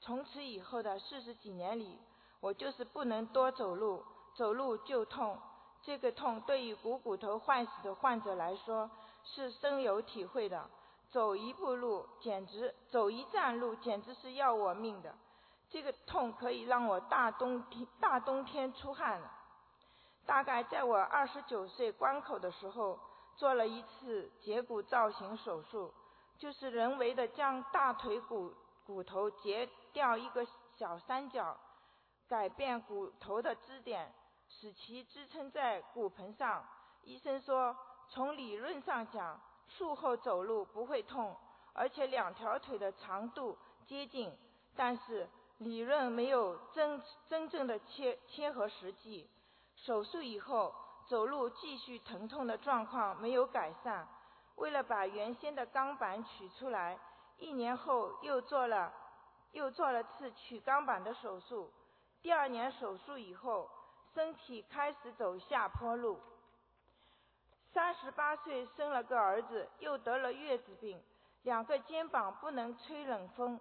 [0.00, 1.98] 从此以后的四十几年里，
[2.40, 5.38] 我就是不能多走路，走路就痛。
[5.82, 8.90] 这个痛对于股骨头坏死的患者来说
[9.24, 10.68] 是深有体会的。
[11.10, 15.14] 走一步路简直，走一站路简直是要我命的。
[15.70, 19.20] 这个痛可以让我大冬天大冬天出汗。
[20.26, 22.98] 大概在我二十九岁关口的时候，
[23.36, 25.92] 做了一次截骨造型手术。
[26.38, 28.52] 就是人为的将大腿骨
[28.88, 30.46] 骨头截掉一个
[30.78, 31.54] 小三角，
[32.26, 34.10] 改变骨头的支点，
[34.48, 36.64] 使其支撑在骨盆上。
[37.02, 37.76] 医生说，
[38.08, 41.36] 从理论上讲，术后走路不会痛，
[41.74, 44.34] 而且两条腿的长度接近。
[44.74, 45.28] 但是
[45.58, 49.28] 理论没有真真正的切切合实际。
[49.76, 50.74] 手术以后，
[51.06, 54.08] 走路继续疼痛的状况没有改善。
[54.56, 56.98] 为了把原先的钢板取出来，
[57.38, 58.92] 一年后又做了
[59.52, 61.72] 又做了次取钢板的手术。
[62.20, 63.70] 第二年手术以后，
[64.12, 66.20] 身体开始走下坡路。
[67.72, 71.00] 三十八岁生了个儿子，又得了月子病，
[71.42, 73.60] 两个肩膀不能吹冷风，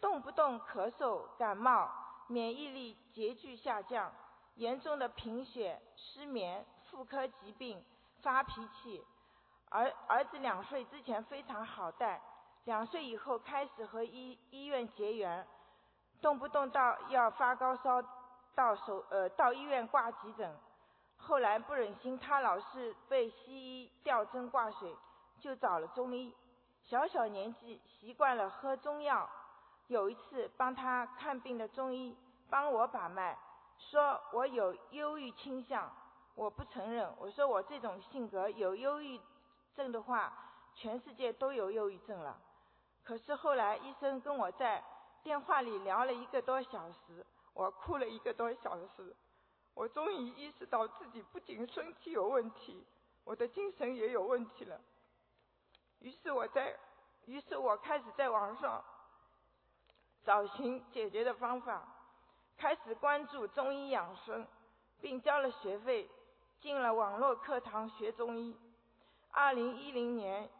[0.00, 1.90] 动不动咳嗽感冒，
[2.26, 4.12] 免疫力急剧下降，
[4.56, 7.82] 严重的贫血、失眠、妇科疾病，
[8.20, 9.02] 发脾气。
[9.70, 12.20] 儿儿子两岁之前非常好带，
[12.68, 15.46] 两岁以后开始和医医院结缘，
[16.20, 18.04] 动不动到要发高烧，
[18.54, 20.54] 到手呃到医院挂急诊，
[21.16, 24.94] 后来不忍心他老是被西医吊针挂水，
[25.40, 26.36] 就找了中医。
[26.84, 29.26] 小小年纪习惯了喝中药，
[29.86, 32.14] 有一次帮他看病的中医
[32.50, 33.34] 帮我把脉，
[33.78, 35.90] 说我有忧郁倾向，
[36.34, 39.18] 我不承认，我说我这种性格有忧郁。
[39.74, 40.30] 症的话，
[40.74, 42.38] 全世界都有忧郁症了。
[43.08, 44.84] 可是后来医生跟我在
[45.22, 49.16] 电话里聊了一个多小时，我哭了一个多小时。
[49.72, 52.84] 我终于意识到自己不仅身体有问题，
[53.24, 54.78] 我的精神也有问题了。
[56.00, 56.76] 于是我在，
[57.24, 58.84] 于是我开始在网上
[60.22, 61.88] 找寻解决的方法，
[62.58, 64.46] 开始关注中医养生，
[65.00, 66.10] 并交了学费，
[66.60, 68.54] 进了网络课堂学中医。
[69.30, 70.50] 二零一零年，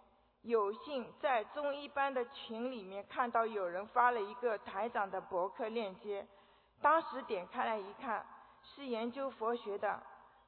[0.49, 6.27] 有幸在中医班的群里面看到有人发了一个台长的博客链接，
[6.81, 8.25] 当时点开来一看，
[8.63, 10.03] 是研究佛学的，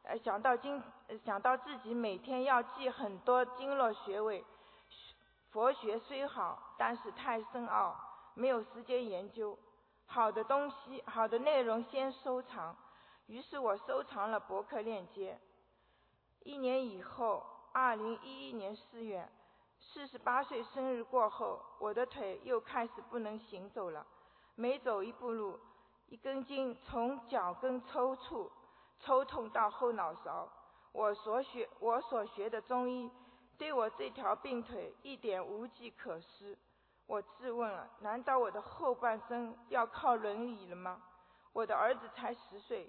[0.04, 0.82] 呃，想到经，
[1.22, 4.42] 想到自己每天要记很多经络穴位，
[5.50, 7.94] 佛学虽好，但是太深奥，
[8.32, 9.58] 没有时间研究。
[10.06, 12.74] 好的东西，好的内容先收藏，
[13.26, 15.38] 于是我收藏了博客链接。
[16.42, 17.44] 一年以后。
[17.72, 19.28] 二零一一年四月，
[19.92, 24.06] 四十八岁生日过后，我的腿又开始不能行走了。
[24.54, 25.58] 每走一步路，
[26.06, 28.48] 一根筋从脚跟抽搐，
[29.00, 30.48] 抽痛到后脑勺。
[30.92, 33.10] 我所学我所学的中医，
[33.58, 36.56] 对我这条病腿一点无计可施。
[37.08, 41.02] 我质问了：难道我的后半生要靠轮椅了吗？
[41.52, 42.88] 我的儿子才十岁，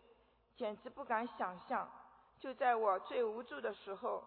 [0.55, 1.89] 简直不敢想象。
[2.37, 4.23] 就在我最无助的时候，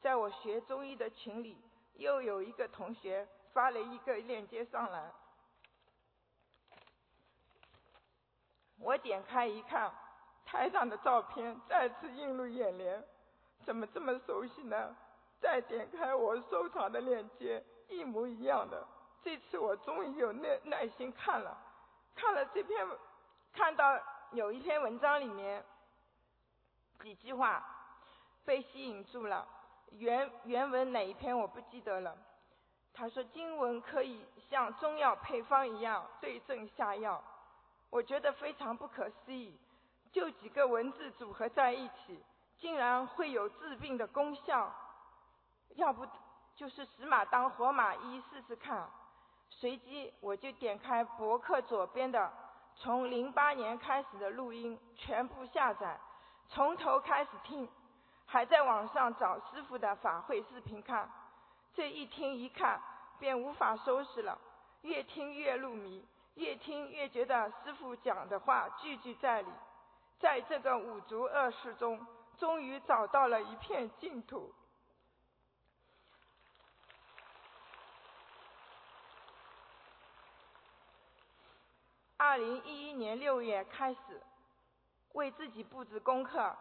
[0.00, 1.58] 在我学中医的群里，
[1.94, 5.12] 又有一个同学发了一个链接上来。
[8.78, 9.90] 我点开一看，
[10.44, 13.02] 台上的照片再次映入眼帘，
[13.64, 14.94] 怎么这么熟悉呢？
[15.40, 18.86] 再点开我收藏的链接，一模一样的。
[19.22, 21.56] 这次我终于有耐耐心看了，
[22.14, 22.86] 看了这篇，
[23.52, 23.98] 看到
[24.32, 25.64] 有一篇文章里面
[27.02, 27.64] 几句话
[28.44, 29.46] 被吸引住了。
[29.98, 32.16] 原原文哪一篇我不记得了。
[32.92, 37.22] 他说经文可以像中药配方一样对症下药，
[37.90, 39.58] 我觉得非常不可思议。
[40.12, 42.22] 就几个文字组合在一起，
[42.58, 44.72] 竟然会有治病的功效。
[45.74, 46.06] 要不
[46.54, 48.88] 就是死马当活马医试试看。
[49.50, 52.32] 随即我就点开博客左边的
[52.76, 55.98] 从零八年开始的录音，全部下载，
[56.48, 57.68] 从头开始听，
[58.34, 61.08] 还在网上找师傅的法会视频看，
[61.72, 62.80] 这一听一看
[63.20, 64.36] 便无法收拾了，
[64.82, 66.04] 越听越入迷，
[66.34, 69.52] 越听越觉得师傅讲的话句句在理，
[70.18, 72.04] 在这个五浊恶世中，
[72.36, 74.52] 终于找到了一片净土。
[82.16, 84.20] 二零一一年六月开始，
[85.12, 86.52] 为自己布置功课。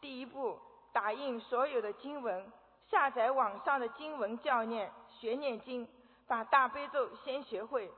[0.00, 0.58] 第一步，
[0.92, 2.52] 打印所有的经文，
[2.88, 5.88] 下载网上的经文教念，学念经，
[6.26, 7.90] 把大悲咒先学会。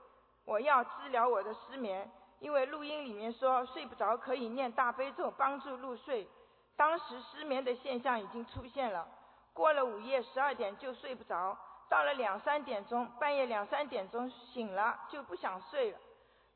[0.45, 6.29] 我要治疗我的失眠，因为录音里面说睡不着可以念大悲咒帮助入睡。
[6.77, 9.07] 当时失眠的现象已经出现了，
[9.53, 11.57] 过了午夜十二点就睡不着，
[11.89, 15.99] 到了两三点钟，半夜两三点钟醒了就不想睡了。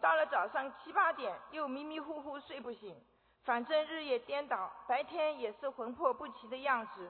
[0.00, 2.94] 到了早上七八点，又迷迷糊糊睡不醒，
[3.46, 7.08] 反正日夜颠倒，白天也是魂魄不齐的样子，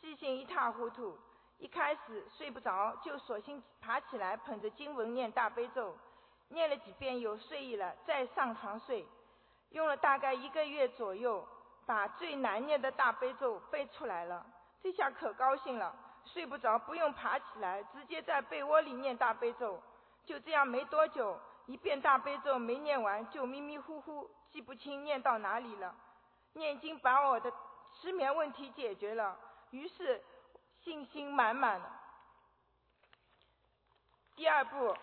[0.00, 1.18] 记性一塌糊涂。
[1.58, 5.96] 一开始睡不着，就索性爬起来捧着经文念大悲咒，
[6.48, 9.04] 念了几遍有睡意了，再上床睡。
[9.70, 11.44] 用了大概一个月左右，
[11.84, 14.46] 把最难念的大悲咒背出来了。
[14.80, 15.92] 这下可高兴了，
[16.24, 19.82] 睡不着不用爬起来，直接在被窝里念大悲咒。
[20.24, 21.36] 就这样没多久。
[21.66, 25.94] 一遍大悲咒没念完，就迷迷糊糊，记不清念到哪里了。
[26.52, 27.52] 念经把我的
[27.94, 29.36] 失眠问题解决了，
[29.70, 30.22] 于是
[30.82, 31.80] 信心满满。
[34.36, 34.96] 第二步，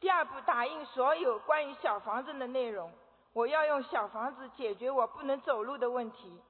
[0.00, 2.92] 第二步打印所有关于小房子的内容。
[3.32, 6.42] 我要用小房子解决我不能走路的问题，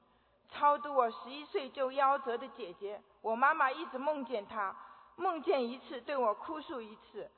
[0.49, 3.01] 超度我十一岁就夭折的姐姐。
[3.21, 4.75] 我妈妈一直梦见她。
[5.17, 7.31] 梦见一次，对我哭诉一次。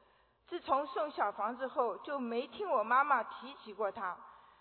[0.47, 4.17] 自从送小房子后，就没听我妈妈提起过他。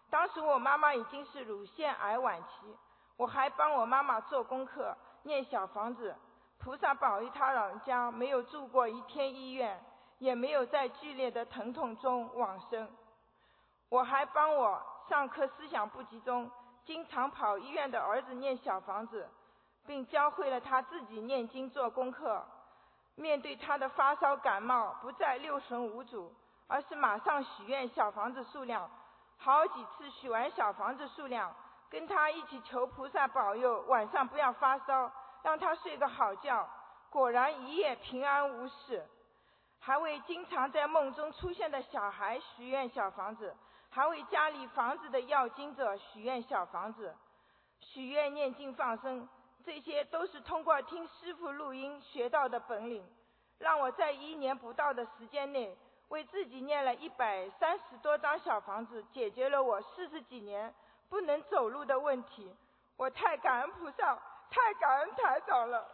[0.09, 2.78] 当时我妈妈已经是乳腺癌晚期，
[3.18, 6.16] 我还帮我妈妈做功课，念小房子。
[6.59, 9.84] 菩萨保佑他老人家没有住过一天医院，
[10.20, 12.89] 也没有在剧烈的疼痛中往生。
[13.89, 16.49] 我还帮我上课思想不集中，
[16.86, 19.30] 经常跑医院的儿子念小房子，
[19.86, 22.45] 并教会了他自己念经做功课。
[23.16, 26.34] 面对他的发烧感冒，不再六神无主，
[26.68, 28.89] 而是马上许愿小房子数量，
[29.38, 31.53] 好几次许完小房子数量，
[31.89, 35.11] 跟他一起求菩萨保佑晚上不要发烧，
[35.43, 36.68] 让他睡个好觉。
[37.11, 39.05] 果然一夜平安无事，
[39.80, 43.55] 还为经常在梦中出现的小孩许愿小房子，
[43.91, 47.16] 还为家里房子的要经者许愿小房子，
[47.80, 49.30] 许愿念经放生。
[49.66, 53.05] 这些都是通过听师傅录音学到的本领，
[53.59, 55.78] 让我在一年不到的时间内，
[56.09, 60.74] 为自己念了一百三十多张小房子，解决了我四十几年
[61.09, 62.53] 不能走路的问题。
[62.97, 64.16] 我太感恩菩萨，
[64.49, 65.89] 太感恩台长了。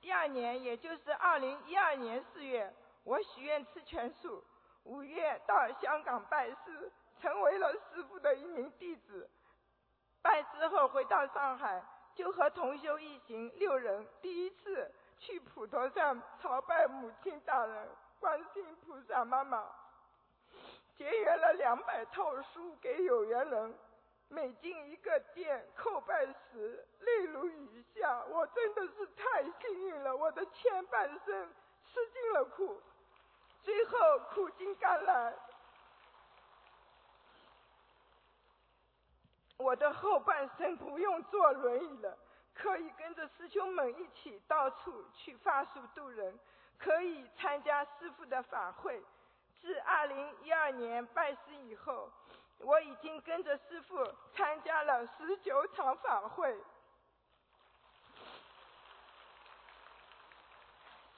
[0.00, 4.44] 第二年，也就是二零一二年四月，我许愿吃全素，
[4.84, 6.92] 五月到香港拜师。
[7.24, 9.30] 成为了师傅的一名弟子，
[10.20, 11.82] 拜师后回到上海，
[12.14, 17.88] 就和同修一行六人第一次去普陀山朝拜母亲大人
[18.20, 19.64] 观世音菩萨妈妈，
[20.98, 23.74] 结缘了两百套书给有缘人，
[24.28, 31.50] 每进一个店叩拜时泪如雨下，我真的是太幸运了，我的前半生
[31.86, 32.82] 吃尽了苦，
[33.62, 33.96] 最后
[34.34, 35.34] 苦尽甘来。
[39.74, 42.16] 我的后半生不用坐轮椅了，
[42.54, 46.38] 可以跟着师兄们一起到处去发书度人，
[46.78, 49.02] 可以参加师父的法会。
[49.60, 52.08] 自二零一二年拜师以后，
[52.60, 53.96] 我已经跟着师父
[54.32, 56.56] 参加了十九场法会。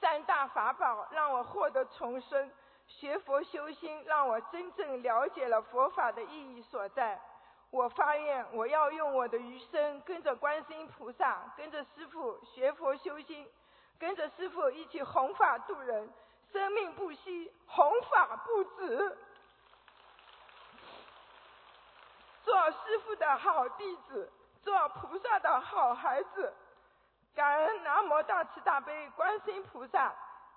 [0.01, 2.51] 三大法宝让我获得重生，
[2.87, 7.21] 学佛修心让我真正了解了佛法的意义所在。
[7.69, 13.47] 我发愿，我要用我的余生跟着观世音菩萨，跟着师父学佛修心，
[13.99, 16.09] 跟着师父一起弘法度人，
[16.51, 19.17] 生命不息，弘法不止，
[22.43, 24.31] 做师父的好弟子，
[24.63, 26.53] 做菩萨的好孩子。
[27.35, 30.11] 感恩南无大慈大悲观世音菩萨，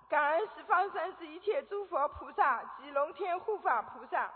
[0.09, 4.31] 感恩十方三世一切诸佛菩萨及龙天护法菩萨，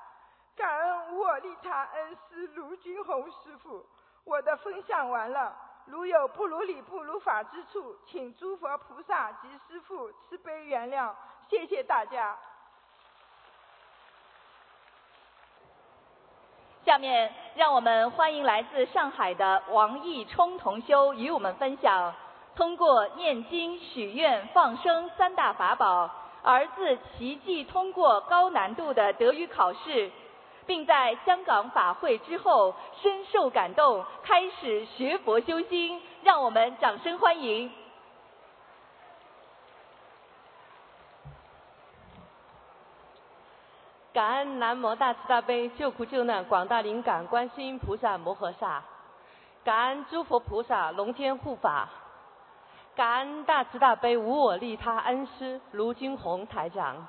[0.56, 3.86] 感恩无我利他恩师卢军宏师傅。
[4.24, 11.12] 我的分享完了，如有不如理不如法之处，请诸佛菩萨及师父慈悲原谅。
[11.49, 12.36] 谢谢大家。
[16.84, 22.14] 下面让我们欢迎来自上海的王义冲同修与我们分享。
[22.56, 26.10] 通过念经、许愿、放生三大法宝，
[26.41, 30.12] 儿子奇迹通过高难度的德语考试，
[30.66, 36.01] 并在香港法会之后深受感动，开始学佛修心。
[36.24, 37.72] 让我们掌声欢迎！
[44.11, 48.82] 感恩南无大慈大悲救苦救难广大灵感观世音菩萨摩诃萨，
[49.63, 51.89] 感恩诸佛菩萨龙天护法。
[52.95, 57.05] 感恩大慈大悲无我利他恩师卢金红台长，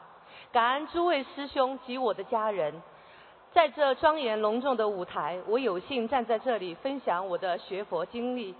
[0.53, 2.83] 感恩诸位师兄及我的家人，
[3.53, 8.55] 在这庄严隆重的舞台，我有幸站在这里分享我的学佛经历，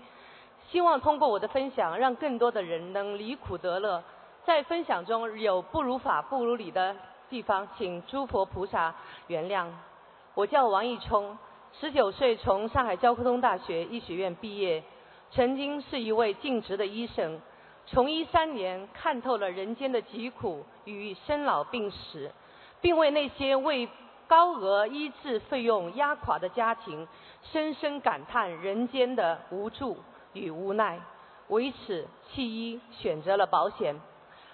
[0.69, 4.03] 希望通过我的分享，让更多的人能离苦得乐。
[4.43, 6.95] 在分享中有不如法不如理的
[7.29, 8.95] 地方，请诸佛菩萨
[9.27, 9.67] 原谅。
[10.33, 11.37] 我叫王义冲，
[11.79, 14.83] 十九岁从上海交通大学医学院毕业。
[15.29, 17.39] 曾经是一位尽职的医生，
[17.85, 22.31] 从医三年看透了人间的疾苦与生老病死，
[22.79, 23.87] 并为那些为
[24.27, 27.07] 高额医治费用压垮的家庭，
[27.43, 29.97] 深深感叹人间的无助
[30.33, 30.99] 与无奈。
[31.47, 33.95] 为此弃医，选择了保险，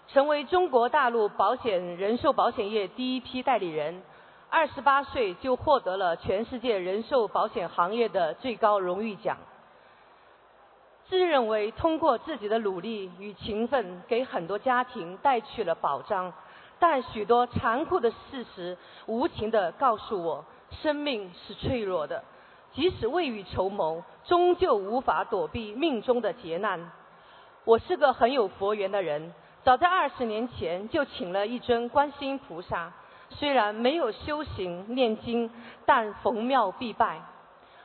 [0.08, 4.04] 成为中国大陆保险人寿保险业第一批代理人。
[4.50, 9.38] 二十八岁就获得了全世界人寿保险行业的最高荣誉奖。
[11.10, 16.32] 自认为通过自己的努力与勤奋，给很多家庭带去了保障，
[16.86, 22.22] 但许多残酷的事实无情地告诉我，生命是脆弱的，
[22.74, 26.92] 即使未雨绸缪，终究无法躲避命中的劫难。
[27.64, 32.92] 我是个很有佛缘的人，早在二十年前就请了一尊观世音菩萨，
[33.30, 35.50] 虽然没有修行念经，
[35.86, 37.22] 但逢庙必拜。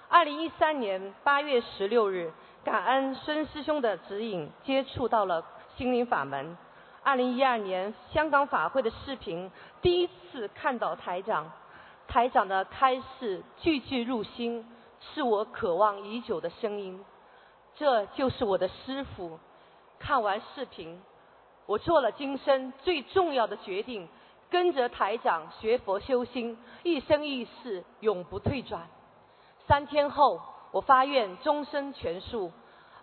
[0.08, 2.32] 二零一三年八月十六日。
[2.64, 5.42] 感恩孙师兄的指引，接触到了
[5.76, 6.58] 心灵法门。
[7.08, 9.50] 二零一二年香港法会的视频，
[9.80, 11.50] 第一次看到台长，
[12.06, 14.62] 台长的开示句句入心，
[15.00, 17.02] 是我渴望已久的声音。
[17.76, 19.40] 这就是我的师傅。
[19.98, 21.00] 看完视频，
[21.64, 24.06] 我做了今生最重要的决定，
[24.50, 28.86] 跟着台长学佛修心，一生一世永不退转。
[29.66, 30.38] 三天后。
[30.70, 32.52] 我发愿终身全素。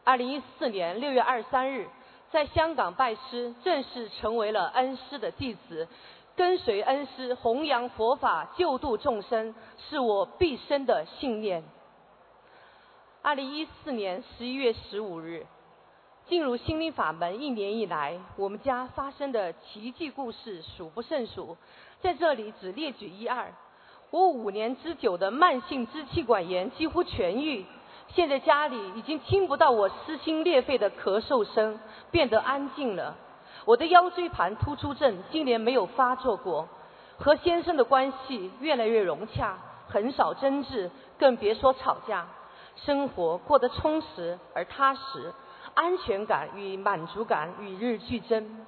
[0.03, 1.89] 二零一四年六月二十三日，
[2.35, 5.87] 在香港拜师，正式成为了恩师的弟子，
[6.35, 11.63] 跟随恩师弘扬佛法，救度众生，是我毕生的信念。
[13.21, 15.45] 二零一四年十一月十五日，
[16.25, 21.55] 进入心灵法门一年以来，我们家发生的奇迹故事数不胜数，
[22.01, 23.53] 在这里只列举一二。
[24.11, 27.65] 我五年之久的慢性支气管炎几乎痊愈，
[28.15, 31.77] 现在家里已经听不到我撕心裂肺的咳嗽声，
[32.11, 33.13] 变得安静了。
[33.65, 36.69] 我的腰椎盘突出症今年没有发作过，
[37.17, 39.57] 和先生的关系越来越融洽，
[39.89, 40.89] 很少争执，
[41.19, 42.25] 更别说吵架。
[42.85, 45.33] 生活过得充实而踏实，
[45.73, 48.65] 安全感与满足感与日俱增。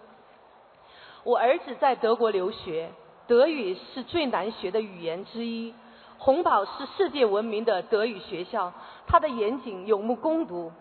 [1.24, 2.92] 我儿子在德国留学。
[3.28, 5.74] 德语是最难学的语言之一。
[6.18, 8.72] 红宝是世界闻名的德语学校，
[9.08, 10.72] 它的严谨有目共睹。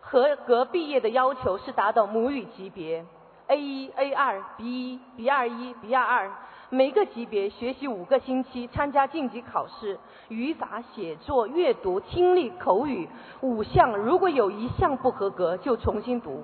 [0.00, 3.04] 合格毕业的要求是达到母语级别
[3.46, 6.30] ，A 一、A 二、B 一、B 二一、B 二二。
[6.70, 13.08] 每个级别学习五个星期，参加晋级考试，语法、写作、阅读、听力、口语
[13.42, 16.42] 五项，如果有一项不合格，就重新读，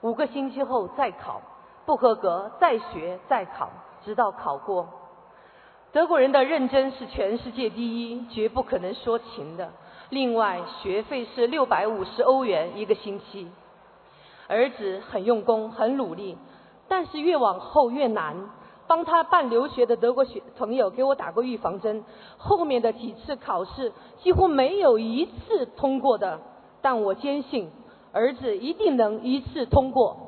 [0.00, 1.40] 五个星期后再考，
[1.86, 3.70] 不合格再学再考，
[4.04, 4.88] 直到考过。
[5.92, 9.70] 德国人的认真是全世界第一，绝不可能说情的。
[10.12, 13.48] 另外，学费是六百五十欧元一个星期。
[14.46, 16.36] 儿子很用功，很努力，
[16.86, 18.36] 但是越往后越难。
[18.86, 22.04] 帮他办留学的德国学朋友给我打过预防针，
[22.36, 23.90] 后面的几次考试
[24.22, 26.38] 几乎没有一次通过的。
[26.82, 27.70] 但我坚信，
[28.12, 30.21] 儿子一定能一次通过。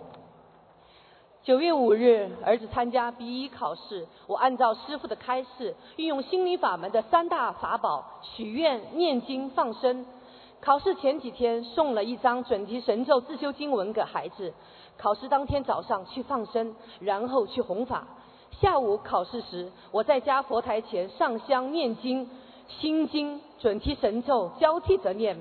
[1.45, 10.07] 九月五日，儿子参加 B 一考试，我按照师傅的开示，运用心理法门的三大法宝——许愿、念经、放生。
[10.63, 14.55] 考试前几天送了一张准提神咒自修经文给孩子，
[14.97, 18.07] 考试当天早上去放生，然后去弘法。
[18.63, 22.27] 下午考试时，我在家佛台前上香念经，
[22.69, 25.37] 心经、准提神咒交替着念。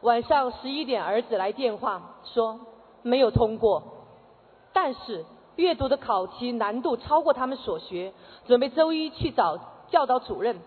[0.00, 2.58] 晚上十一点，儿子来电话说
[3.02, 3.82] 没有通过。
[4.76, 5.24] 但是
[5.56, 8.12] 阅读的考题难度超过他们所学，
[8.46, 9.58] 准备周一去找
[9.88, 10.58] 教导主任。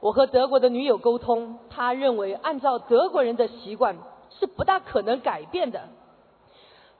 [0.00, 3.96] 我和德国的女友沟通，他认为按照德国人的习惯
[4.38, 5.88] 是不大可能改变的。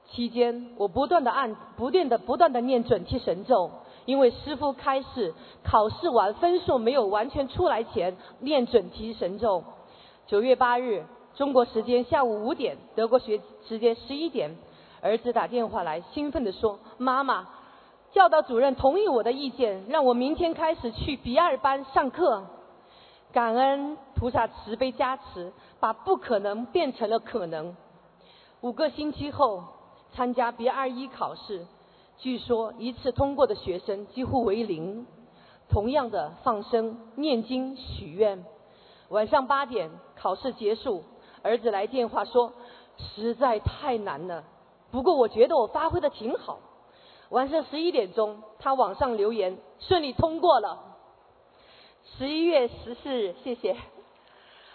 [0.09, 3.69] 期间我不断的按不断的不断的念准提神咒，
[4.05, 9.63] 因为师傅开示考试完分数没有完全出来前念准提神咒。
[10.25, 14.55] 九月八日，中国时间下午五点，德国学时间十一点。
[15.01, 17.47] 儿子打电话来，兴奋地说：“妈妈，
[18.11, 22.43] 教导主任同意我的意见，让我明天开始去 B 二班上课。
[23.33, 27.75] 感恩菩萨慈悲加持，把不可能变成了可能。
[28.61, 29.63] 五个星期后
[30.13, 31.65] 参加 B 二一考试，
[32.19, 35.07] 据说一次通过的学生几乎为零。
[35.67, 38.45] 同样的放生、念经、许愿。
[39.09, 41.03] 晚上八点考试结束，
[41.41, 42.53] 儿子来电话说，
[42.97, 44.43] 实在太难了。”
[44.91, 46.59] 不过我觉得我发挥的挺好。
[47.29, 50.97] 晚上十一点钟，他网上留言顺利通过了。
[52.17, 53.77] 十一月十四日，谢谢。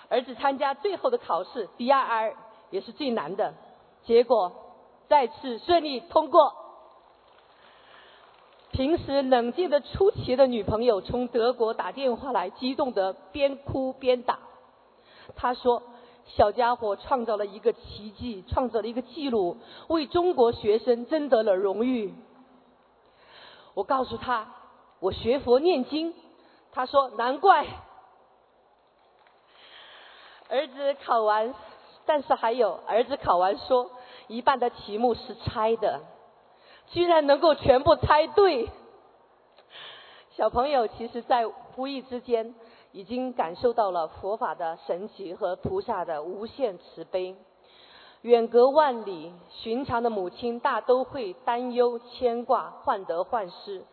[0.08, 2.34] 儿子参加最后的考试 B R R
[2.70, 3.52] 也是最难的，
[4.04, 4.52] 结果
[5.08, 6.54] 再次顺利通过。
[8.72, 14.38] 平时冷静的出奇的女朋友从德国打电话来，激动的边哭边打。
[15.34, 15.82] 他说。
[16.26, 19.56] 小家伙创造了一个奇迹，创造了一个记录，
[19.88, 22.12] 为中国学生争得了荣誉。
[23.74, 24.48] 我告诉他，
[25.00, 26.14] 我学佛念经。
[26.72, 27.66] 他说难怪。
[30.48, 31.54] 儿子考完，
[32.04, 33.90] 但是还有儿子考完说，
[34.28, 36.00] 一半的题目是猜的，
[36.88, 38.68] 居然能够全部猜对。
[40.30, 41.46] 小朋友其实，在
[41.76, 42.54] 无意之间。
[42.96, 47.36] 已经感受到了佛法的神奇和菩萨的无限慈悲。
[48.22, 53.84] 远隔万里，寻常的母亲大都会担忧、牵挂、患得患失。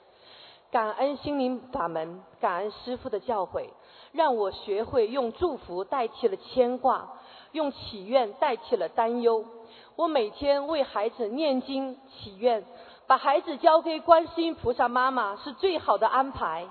[0.72, 3.68] 感恩心灵法门，感恩师父的教诲，
[4.14, 7.10] 让我学会用祝福代替了牵挂，
[7.52, 9.44] 用祈愿代替了担忧。
[9.98, 12.64] 我每天为孩子念经祈愿，
[13.06, 16.66] 把孩子交给观世音菩萨妈妈是最好的安排。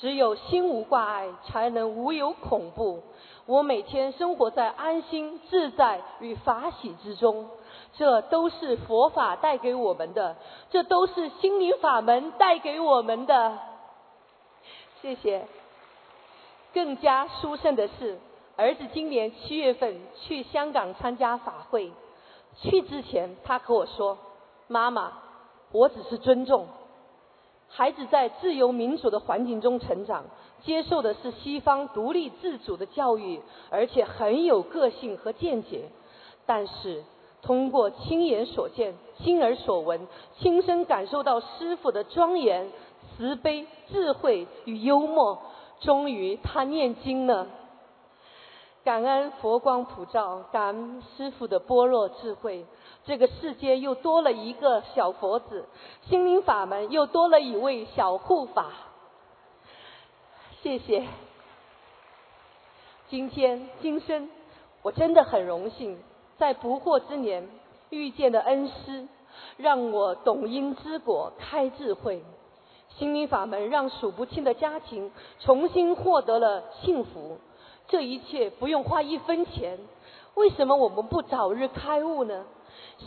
[0.00, 3.02] 只有心无挂碍，才能无有恐怖。
[3.46, 7.48] 我每天生活在安心、自在与法喜之中，
[7.94, 10.36] 这都是佛法带给我们的，
[10.70, 13.58] 这都是心灵法门带给我们的。
[15.02, 15.46] 谢谢。
[16.74, 18.18] 更加殊胜的是，
[18.56, 21.90] 儿子今年七月份去香港参加法会，
[22.60, 24.18] 去之前他和我说
[24.68, 25.12] ：“妈妈，
[25.72, 26.66] 我只是尊重。”
[27.68, 30.24] 孩子在自由民主的环境中成长，
[30.62, 33.40] 接受的是西方独立自主的教育，
[33.70, 35.84] 而且很有个性和见解。
[36.44, 37.04] 但是，
[37.42, 40.00] 通过亲眼所见、亲耳所闻，
[40.38, 42.70] 亲身感受到师傅的庄严、
[43.16, 45.38] 慈悲、智慧与幽默，
[45.80, 47.46] 终于他念经了。
[48.84, 52.64] 感恩佛光普照，感恩师傅的般若智慧。
[53.04, 55.66] 这个世界又多了一个小佛子，
[56.08, 58.66] 心灵法门又多了一位小护法。
[60.62, 61.06] 谢谢。
[63.08, 64.28] 今天今生，
[64.82, 65.98] 我真的很荣幸，
[66.36, 67.48] 在不惑之年
[67.90, 69.06] 遇见的恩师，
[69.56, 72.22] 让我懂因知果，开智慧。
[72.98, 77.38] 心灵法门让数不清的家庭重新获得了幸福。
[77.88, 79.78] 这一切不用花一分钱，
[80.34, 82.44] 为什么我们不早日开悟呢？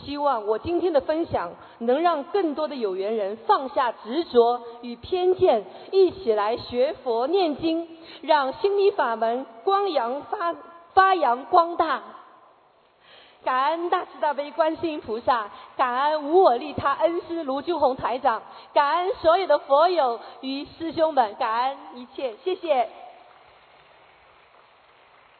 [0.04, 7.88] 希望我今天的分享能让更多的有缘人放下执着与偏见，一起来学佛念经，
[8.22, 10.54] 让心理法门光扬发
[10.94, 12.02] 发扬光大。
[13.44, 22.88] 感恩大慈大悲观世音菩萨，感恩无我利他恩师卢俊宏台长，感恩所有的佛友与师兄们，感恩一切，谢谢。